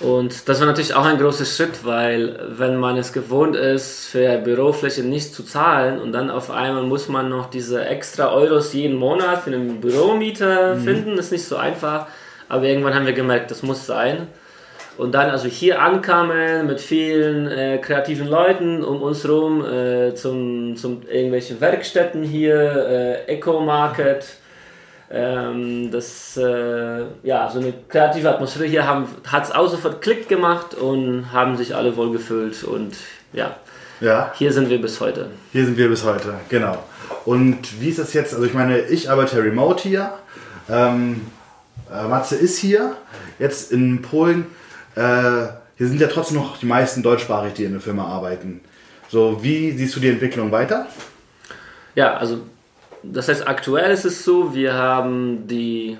und 0.00 0.48
das 0.48 0.60
war 0.60 0.66
natürlich 0.66 0.94
auch 0.94 1.04
ein 1.04 1.18
großer 1.18 1.44
Schritt, 1.44 1.84
weil 1.84 2.38
wenn 2.48 2.76
man 2.76 2.96
es 2.96 3.12
gewohnt 3.12 3.54
ist, 3.54 4.06
für 4.06 4.38
Bürofläche 4.38 5.02
nicht 5.02 5.34
zu 5.34 5.42
zahlen 5.42 6.00
und 6.00 6.12
dann 6.12 6.30
auf 6.30 6.50
einmal 6.50 6.84
muss 6.84 7.08
man 7.08 7.28
noch 7.28 7.50
diese 7.50 7.84
extra 7.84 8.32
Euros 8.32 8.72
jeden 8.72 8.96
Monat 8.96 9.42
für 9.42 9.50
einen 9.50 9.80
Büromieter 9.80 10.76
finden, 10.76 11.18
ist 11.18 11.32
nicht 11.32 11.44
so 11.44 11.56
einfach. 11.56 12.06
Aber 12.48 12.64
irgendwann 12.64 12.94
haben 12.94 13.06
wir 13.06 13.12
gemerkt, 13.12 13.50
das 13.50 13.62
muss 13.62 13.86
sein. 13.86 14.28
Und 14.98 15.12
dann 15.12 15.30
also 15.30 15.48
hier 15.48 15.80
ankamen 15.80 16.66
mit 16.66 16.80
vielen 16.80 17.48
äh, 17.48 17.78
kreativen 17.78 18.28
Leuten 18.28 18.84
um 18.84 19.02
uns 19.02 19.26
rum 19.28 19.64
äh, 19.64 20.14
zum, 20.14 20.76
zum 20.76 21.02
irgendwelchen 21.10 21.60
Werkstätten 21.60 22.22
hier, 22.22 23.24
äh, 23.26 23.32
Eco 23.32 23.60
Market. 23.60 24.26
Ähm, 25.14 25.90
das, 25.90 26.38
äh, 26.38 27.04
ja, 27.22 27.50
so 27.50 27.58
eine 27.58 27.74
kreative 27.88 28.30
Atmosphäre 28.30 28.64
hier 28.66 28.86
hat 28.86 29.44
es 29.44 29.50
auch 29.52 29.68
sofort 29.68 30.00
Klick 30.00 30.26
gemacht 30.28 30.74
und 30.74 31.30
haben 31.32 31.56
sich 31.58 31.74
alle 31.76 31.94
wohlgefühlt 31.96 32.64
und 32.64 32.94
ja, 33.34 33.56
Ja, 34.00 34.32
hier 34.34 34.52
sind 34.52 34.70
wir 34.70 34.80
bis 34.80 35.00
heute. 35.00 35.28
hier 35.52 35.66
sind 35.66 35.76
wir 35.76 35.88
bis 35.90 36.02
heute, 36.04 36.34
genau. 36.48 36.82
Und 37.26 37.80
wie 37.80 37.90
ist 37.90 37.98
das 37.98 38.14
jetzt? 38.14 38.32
Also 38.32 38.46
ich 38.46 38.54
meine, 38.54 38.78
ich 38.80 39.10
arbeite 39.10 39.42
remote 39.44 39.82
hier. 39.82 40.14
Ähm, 40.70 41.20
äh, 41.92 42.08
Matze 42.08 42.36
ist 42.36 42.56
hier, 42.58 42.96
jetzt 43.38 43.70
in 43.70 44.00
Polen. 44.00 44.46
Äh, 44.94 45.02
hier 45.76 45.88
sind 45.88 46.00
ja 46.00 46.06
trotzdem 46.08 46.38
noch 46.38 46.56
die 46.56 46.66
meisten 46.66 47.02
deutschsprachig, 47.02 47.52
die 47.52 47.64
in 47.64 47.72
der 47.72 47.80
Firma 47.82 48.06
arbeiten. 48.06 48.60
So, 49.10 49.42
wie 49.42 49.72
siehst 49.72 49.94
du 49.94 50.00
die 50.00 50.08
Entwicklung 50.08 50.50
weiter? 50.52 50.86
Ja, 51.94 52.14
also 52.14 52.38
das 53.02 53.28
heißt, 53.28 53.46
aktuell 53.48 53.90
ist 53.90 54.04
es 54.04 54.24
so, 54.24 54.54
wir 54.54 54.74
haben 54.74 55.46
die 55.46 55.98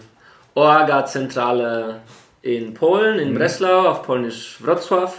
Orga-Zentrale 0.54 2.00
in 2.42 2.74
Polen, 2.74 3.18
in 3.18 3.34
Breslau, 3.34 3.88
auf 3.88 4.02
Polnisch 4.02 4.58
Wrocław. 4.62 5.10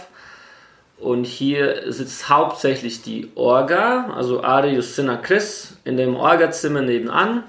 Und 0.98 1.24
hier 1.24 1.92
sitzt 1.92 2.28
hauptsächlich 2.28 3.02
die 3.02 3.30
Orga, 3.34 4.10
also 4.16 4.42
Ari, 4.42 4.74
Justyna, 4.74 5.16
Chris, 5.16 5.76
in 5.84 5.96
dem 5.96 6.16
Orga-Zimmer 6.16 6.82
nebenan. 6.82 7.44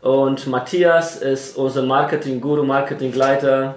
Und 0.00 0.46
Matthias 0.46 1.20
ist 1.20 1.56
unser 1.56 1.82
Marketing-Guru, 1.82 2.64
Marketingleiter 2.64 3.76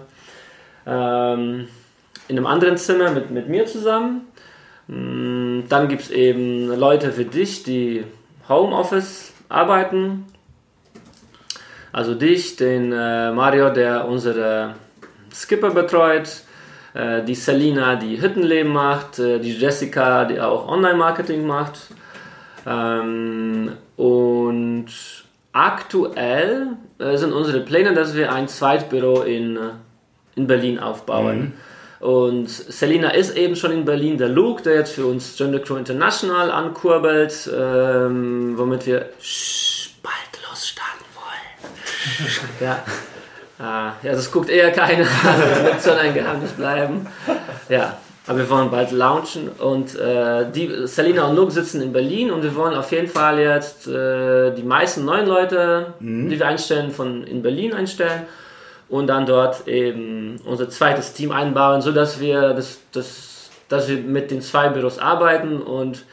ähm, 0.88 1.68
in 2.28 2.38
einem 2.38 2.48
anderen 2.48 2.78
Zimmer 2.78 3.12
mit, 3.12 3.32
mit 3.32 3.50
mir 3.50 3.66
zusammen. 3.66 4.28
Mm, 4.88 5.68
Dann 5.68 5.88
gibt 5.88 6.04
es 6.04 6.12
eben 6.12 6.68
Leute 6.68 7.18
wie 7.18 7.26
dich, 7.26 7.64
die 7.64 8.06
Homeoffice 8.48 9.31
arbeiten. 9.52 10.26
Also 11.92 12.16
dich, 12.16 12.56
den 12.56 12.92
äh, 12.94 13.32
Mario, 13.32 13.70
der 13.70 14.08
unsere 14.08 14.76
Skipper 15.34 15.72
betreut, 15.72 16.44
äh, 16.94 17.24
die 17.24 17.36
Selina, 17.36 17.96
die 17.96 18.22
Hüttenleben 18.22 18.72
macht, 18.72 19.20
äh, 19.20 19.40
die 19.40 19.54
Jessica, 19.54 20.26
die 20.26 20.40
auch 20.40 20.68
Online-Marketing 20.68 21.46
macht. 21.46 21.88
Ähm, 22.66 23.74
und 23.98 24.88
aktuell 25.52 26.68
äh, 27.00 27.18
sind 27.18 27.34
unsere 27.34 27.60
Pläne, 27.62 27.94
dass 27.94 28.16
wir 28.16 28.32
ein 28.32 28.48
Zweitbüro 28.48 29.24
in, 29.24 29.58
äh, 29.58 29.60
in 30.36 30.48
Berlin 30.48 30.80
aufbauen. 30.80 31.54
Und 32.02 32.50
Selina 32.50 33.12
ist 33.12 33.38
eben 33.38 33.56
schon 33.56 33.72
in 33.72 33.86
Berlin. 33.86 34.18
Der 34.18 34.28
Luke, 34.28 34.64
der 34.64 34.76
jetzt 34.76 34.94
für 34.94 35.06
uns 35.06 35.38
Gender 35.38 35.60
Crew 35.60 35.76
International 35.76 36.50
ankurbelt, 36.50 37.48
ähm, 37.56 38.54
womit 38.58 38.88
wir 38.88 39.10
bald 40.02 40.50
losstarten 40.50 41.06
wollen. 41.14 42.50
ja. 42.60 42.84
Äh, 43.60 44.08
ja, 44.08 44.14
das 44.14 44.32
guckt 44.32 44.50
eher 44.50 44.72
keiner. 44.72 45.06
Das 45.24 45.64
wird 45.64 45.84
schon 45.84 45.98
ein 46.00 46.14
Geheimnis 46.16 46.52
bleiben. 46.54 47.06
Ja, 47.70 47.98
aber 48.26 48.40
wir 48.40 48.50
wollen 48.50 48.72
bald 48.72 48.92
launchen 48.92 49.50
und 49.50 49.96
äh, 49.96 50.50
die 50.52 50.88
Selina 50.88 51.28
und 51.28 51.36
Luke 51.36 51.52
sitzen 51.52 51.84
in 51.84 51.94
Berlin 51.94 52.32
und 52.32 52.42
wir 52.42 52.56
wollen 52.56 52.74
auf 52.74 52.92
jeden 52.92 53.10
Fall 53.10 53.38
jetzt 53.38 53.88
äh, 53.88 54.52
die 54.56 54.64
meisten 54.64 55.06
neuen 55.06 55.28
Leute, 55.28 55.94
die 56.00 56.40
wir 56.40 56.48
einstellen, 56.48 56.90
von 56.92 57.24
in 57.24 57.44
Berlin 57.44 57.74
einstellen 57.74 58.24
und 58.91 59.08
dann 59.08 59.25
dort 59.25 59.67
eben 59.67 60.39
unser 60.45 60.69
zweites 60.69 61.13
Team 61.13 61.32
einbauen, 61.32 61.82
so 61.82 61.91
dass 61.91 62.19
wir 62.19 62.54
das, 62.54 62.82
das, 62.91 63.49
dass 63.69 63.88
wir 63.88 63.97
mit 63.97 64.30
den 64.30 64.41
zwei 64.41 64.69
Büros 64.69 64.99
arbeiten 64.99 65.62
und 65.62 66.06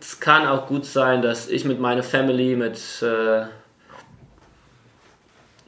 es 0.00 0.20
kann 0.20 0.46
auch 0.46 0.66
gut 0.66 0.84
sein, 0.84 1.22
dass 1.22 1.48
ich 1.48 1.64
mit 1.64 1.80
meiner 1.80 2.02
Family, 2.02 2.56
mit 2.56 2.78
äh, 3.02 3.46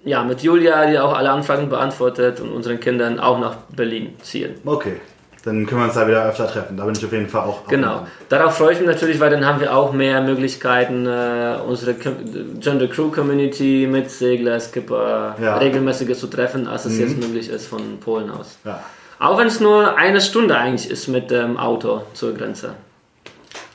ja, 0.05 0.22
mit 0.22 0.42
Julia, 0.42 0.87
die 0.87 0.98
auch 0.98 1.16
alle 1.16 1.31
Anfragen 1.31 1.68
beantwortet 1.68 2.40
und 2.40 2.50
unseren 2.50 2.79
Kindern 2.79 3.18
auch 3.18 3.38
nach 3.38 3.57
Berlin 3.74 4.14
ziehen. 4.20 4.57
Okay, 4.64 5.00
dann 5.46 5.64
können 5.64 5.80
wir 5.80 5.85
uns 5.87 5.94
da 5.94 6.09
wieder 6.09 6.26
öfter 6.28 6.48
treffen. 6.48 6.76
Da 6.76 6.85
bin 6.85 6.94
ich 6.96 7.04
auf 7.04 7.12
jeden 7.12 7.28
Fall 7.28 7.42
auch. 7.42 7.68
Genau. 7.68 8.04
Darauf 8.28 8.56
freue 8.59 8.72
ich 8.72 8.80
mich 8.80 8.88
natürlich, 8.88 9.20
weil 9.20 9.30
dann 9.30 9.46
haben 9.46 9.61
wir 9.61 9.74
auch 9.76 9.92
mehr 9.92 10.20
Möglichkeiten, 10.20 11.06
äh, 11.06 11.59
unsere 11.64 11.94
Gender 11.94 12.88
Crew 12.88 13.11
Community 13.12 13.88
mit 13.88 14.11
Segler, 14.11 14.59
Skipper 14.59 15.37
Ja. 15.40 15.56
regelmäßiger 15.59 16.14
zu 16.14 16.26
treffen, 16.26 16.66
als 16.66 16.85
es 16.87 16.98
jetzt 16.98 17.16
möglich 17.16 17.48
ist 17.48 17.68
von 17.68 17.98
Polen 18.00 18.28
aus. 18.28 18.59
Ja. 18.64 18.82
Auch 19.20 19.38
wenn 19.38 19.46
es 19.46 19.61
nur 19.61 19.96
eine 19.96 20.20
Stunde 20.20 20.56
eigentlich 20.59 20.90
ist 20.90 21.06
mit 21.06 21.30
dem 21.30 21.56
Auto 21.56 22.02
zur 22.12 22.35
Grenze. 22.35 22.74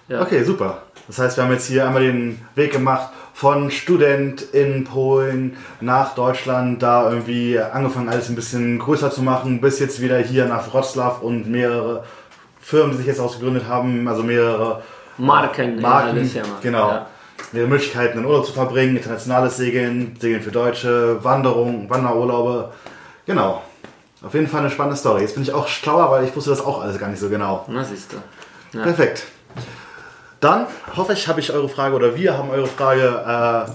Ja. 0.10 0.22
Okay, 0.22 0.44
super. 0.44 0.84
Das 1.12 1.20
heißt, 1.20 1.36
wir 1.36 1.44
haben 1.44 1.52
jetzt 1.52 1.68
hier 1.68 1.86
einmal 1.86 2.04
den 2.04 2.40
Weg 2.56 2.72
gemacht 2.72 3.10
von 3.34 3.70
Student 3.70 4.42
in 4.54 4.86
Polen 4.86 5.58
nach 5.82 6.16
Deutschland, 6.16 6.82
da 6.82 7.12
irgendwie 7.12 7.60
angefangen 7.60 8.08
alles 8.08 8.30
ein 8.30 8.36
bisschen 8.36 8.80
größer 8.80 9.12
zu 9.12 9.22
machen, 9.22 9.60
bis 9.60 9.80
jetzt 9.80 10.00
wieder 10.00 10.20
hier 10.20 10.46
nach 10.46 10.74
Wroclaw 10.74 11.20
und 11.20 11.50
mehrere 11.52 12.06
Firmen, 12.62 12.92
die 12.92 13.00
sich 13.00 13.08
jetzt 13.08 13.20
ausgegründet 13.20 13.68
haben, 13.68 14.08
also 14.08 14.24
mehrere 14.24 14.84
Marken, 15.18 15.82
Marken, 15.82 16.32
genau. 16.62 16.88
Ja. 16.88 17.08
Mehrere 17.52 17.70
Möglichkeiten 17.70 18.20
in 18.20 18.26
Urlaub 18.26 18.46
zu 18.46 18.54
verbringen, 18.54 18.96
internationales 18.96 19.58
Segeln, 19.58 20.16
Segeln 20.18 20.42
für 20.42 20.52
Deutsche, 20.52 21.22
Wanderung, 21.26 21.90
Wanderurlaube. 21.90 22.72
Genau. 23.26 23.62
Auf 24.24 24.34
jeden 24.34 24.48
Fall 24.48 24.62
eine 24.62 24.70
spannende 24.70 24.96
Story. 24.96 25.24
Jetzt 25.24 25.34
bin 25.34 25.44
ich 25.44 25.52
auch 25.52 25.68
schlauer, 25.68 26.10
weil 26.10 26.24
ich 26.24 26.34
wusste 26.34 26.52
das 26.52 26.64
auch 26.64 26.82
alles 26.82 26.98
gar 26.98 27.10
nicht 27.10 27.20
so 27.20 27.28
genau. 27.28 27.66
Na, 27.68 27.84
siehst 27.84 28.14
du. 28.14 28.78
Ja. 28.78 28.84
Perfekt. 28.86 29.26
Dann 30.42 30.66
hoffe 30.98 31.14
ich, 31.14 31.28
habe 31.28 31.40
ich 31.40 31.54
eure 31.54 31.70
Frage 31.70 31.96
oder 31.96 32.16
wir 32.16 32.38
haben 32.38 32.50
eure 32.50 32.68
Frage 32.68 33.68
äh, 33.68 33.72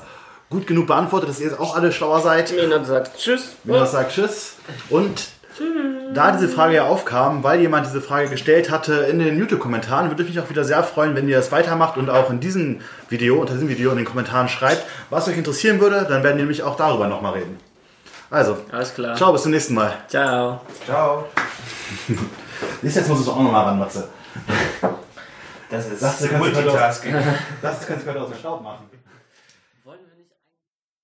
gut 0.51 0.67
genug 0.67 0.87
beantwortet, 0.89 1.31
dass 1.31 1.41
ihr 1.41 1.47
jetzt 1.47 1.59
auch 1.59 1.75
alle 1.77 1.93
schlauer 1.93 2.21
seid. 2.21 2.53
Mina 2.53 2.85
sagt 2.85 3.17
Tschüss. 3.17 3.53
Jonas 3.65 3.93
sagt 3.93 4.13
Tschüss. 4.13 4.57
Und 4.91 5.29
da 6.13 6.33
diese 6.33 6.49
Frage 6.49 6.75
ja 6.75 6.85
aufkam, 6.85 7.43
weil 7.43 7.61
jemand 7.61 7.87
diese 7.87 8.01
Frage 8.01 8.29
gestellt 8.29 8.71
hatte 8.71 8.93
in 9.11 9.19
den 9.19 9.39
YouTube-Kommentaren, 9.39 10.11
würde 10.11 10.23
ich 10.23 10.29
mich 10.29 10.41
auch 10.41 10.51
wieder 10.51 10.65
sehr 10.65 10.83
freuen, 10.83 11.15
wenn 11.15 11.29
ihr 11.29 11.37
das 11.37 11.51
weitermacht 11.51 11.97
und 11.97 12.11
auch 12.11 12.31
in 12.31 12.41
diesem 12.41 12.81
Video, 13.09 13.41
unter 13.41 13.55
diesem 13.55 13.69
Video 13.69 13.91
in 13.91 13.97
den 13.97 14.05
Kommentaren 14.05 14.49
schreibt, 14.49 14.85
was 15.09 15.29
euch 15.29 15.39
interessieren 15.39 15.81
würde. 15.81 16.07
Dann 16.09 16.23
werden 16.23 16.37
wir 16.37 16.45
nämlich 16.45 16.63
auch 16.63 16.77
darüber 16.77 17.07
nochmal 17.07 17.35
reden. 17.35 17.59
Also, 18.29 18.57
Alles 18.73 18.93
klar. 18.93 19.17
ciao, 19.17 19.33
bis 19.33 19.43
zum 19.43 19.53
nächsten 19.53 19.75
Mal. 19.75 19.95
Ciao. 20.09 20.61
Ciao. 20.85 21.25
Jetzt 22.83 23.09
musst 23.09 23.09
du 23.09 23.15
es 23.15 23.29
auch 23.29 23.41
nochmal 23.41 23.65
ran, 23.65 23.79
Matze. 23.79 24.09
Das 25.71 25.87
ist 25.87 26.03
Das 26.03 26.33
Multitasking. 26.33 27.15
Das 27.63 27.87
kannst 27.87 28.07
du 28.07 28.11
heute 28.11 28.23
aus 28.23 28.31
dem 28.31 28.39
Staub 28.39 28.63
machen. 28.63 28.96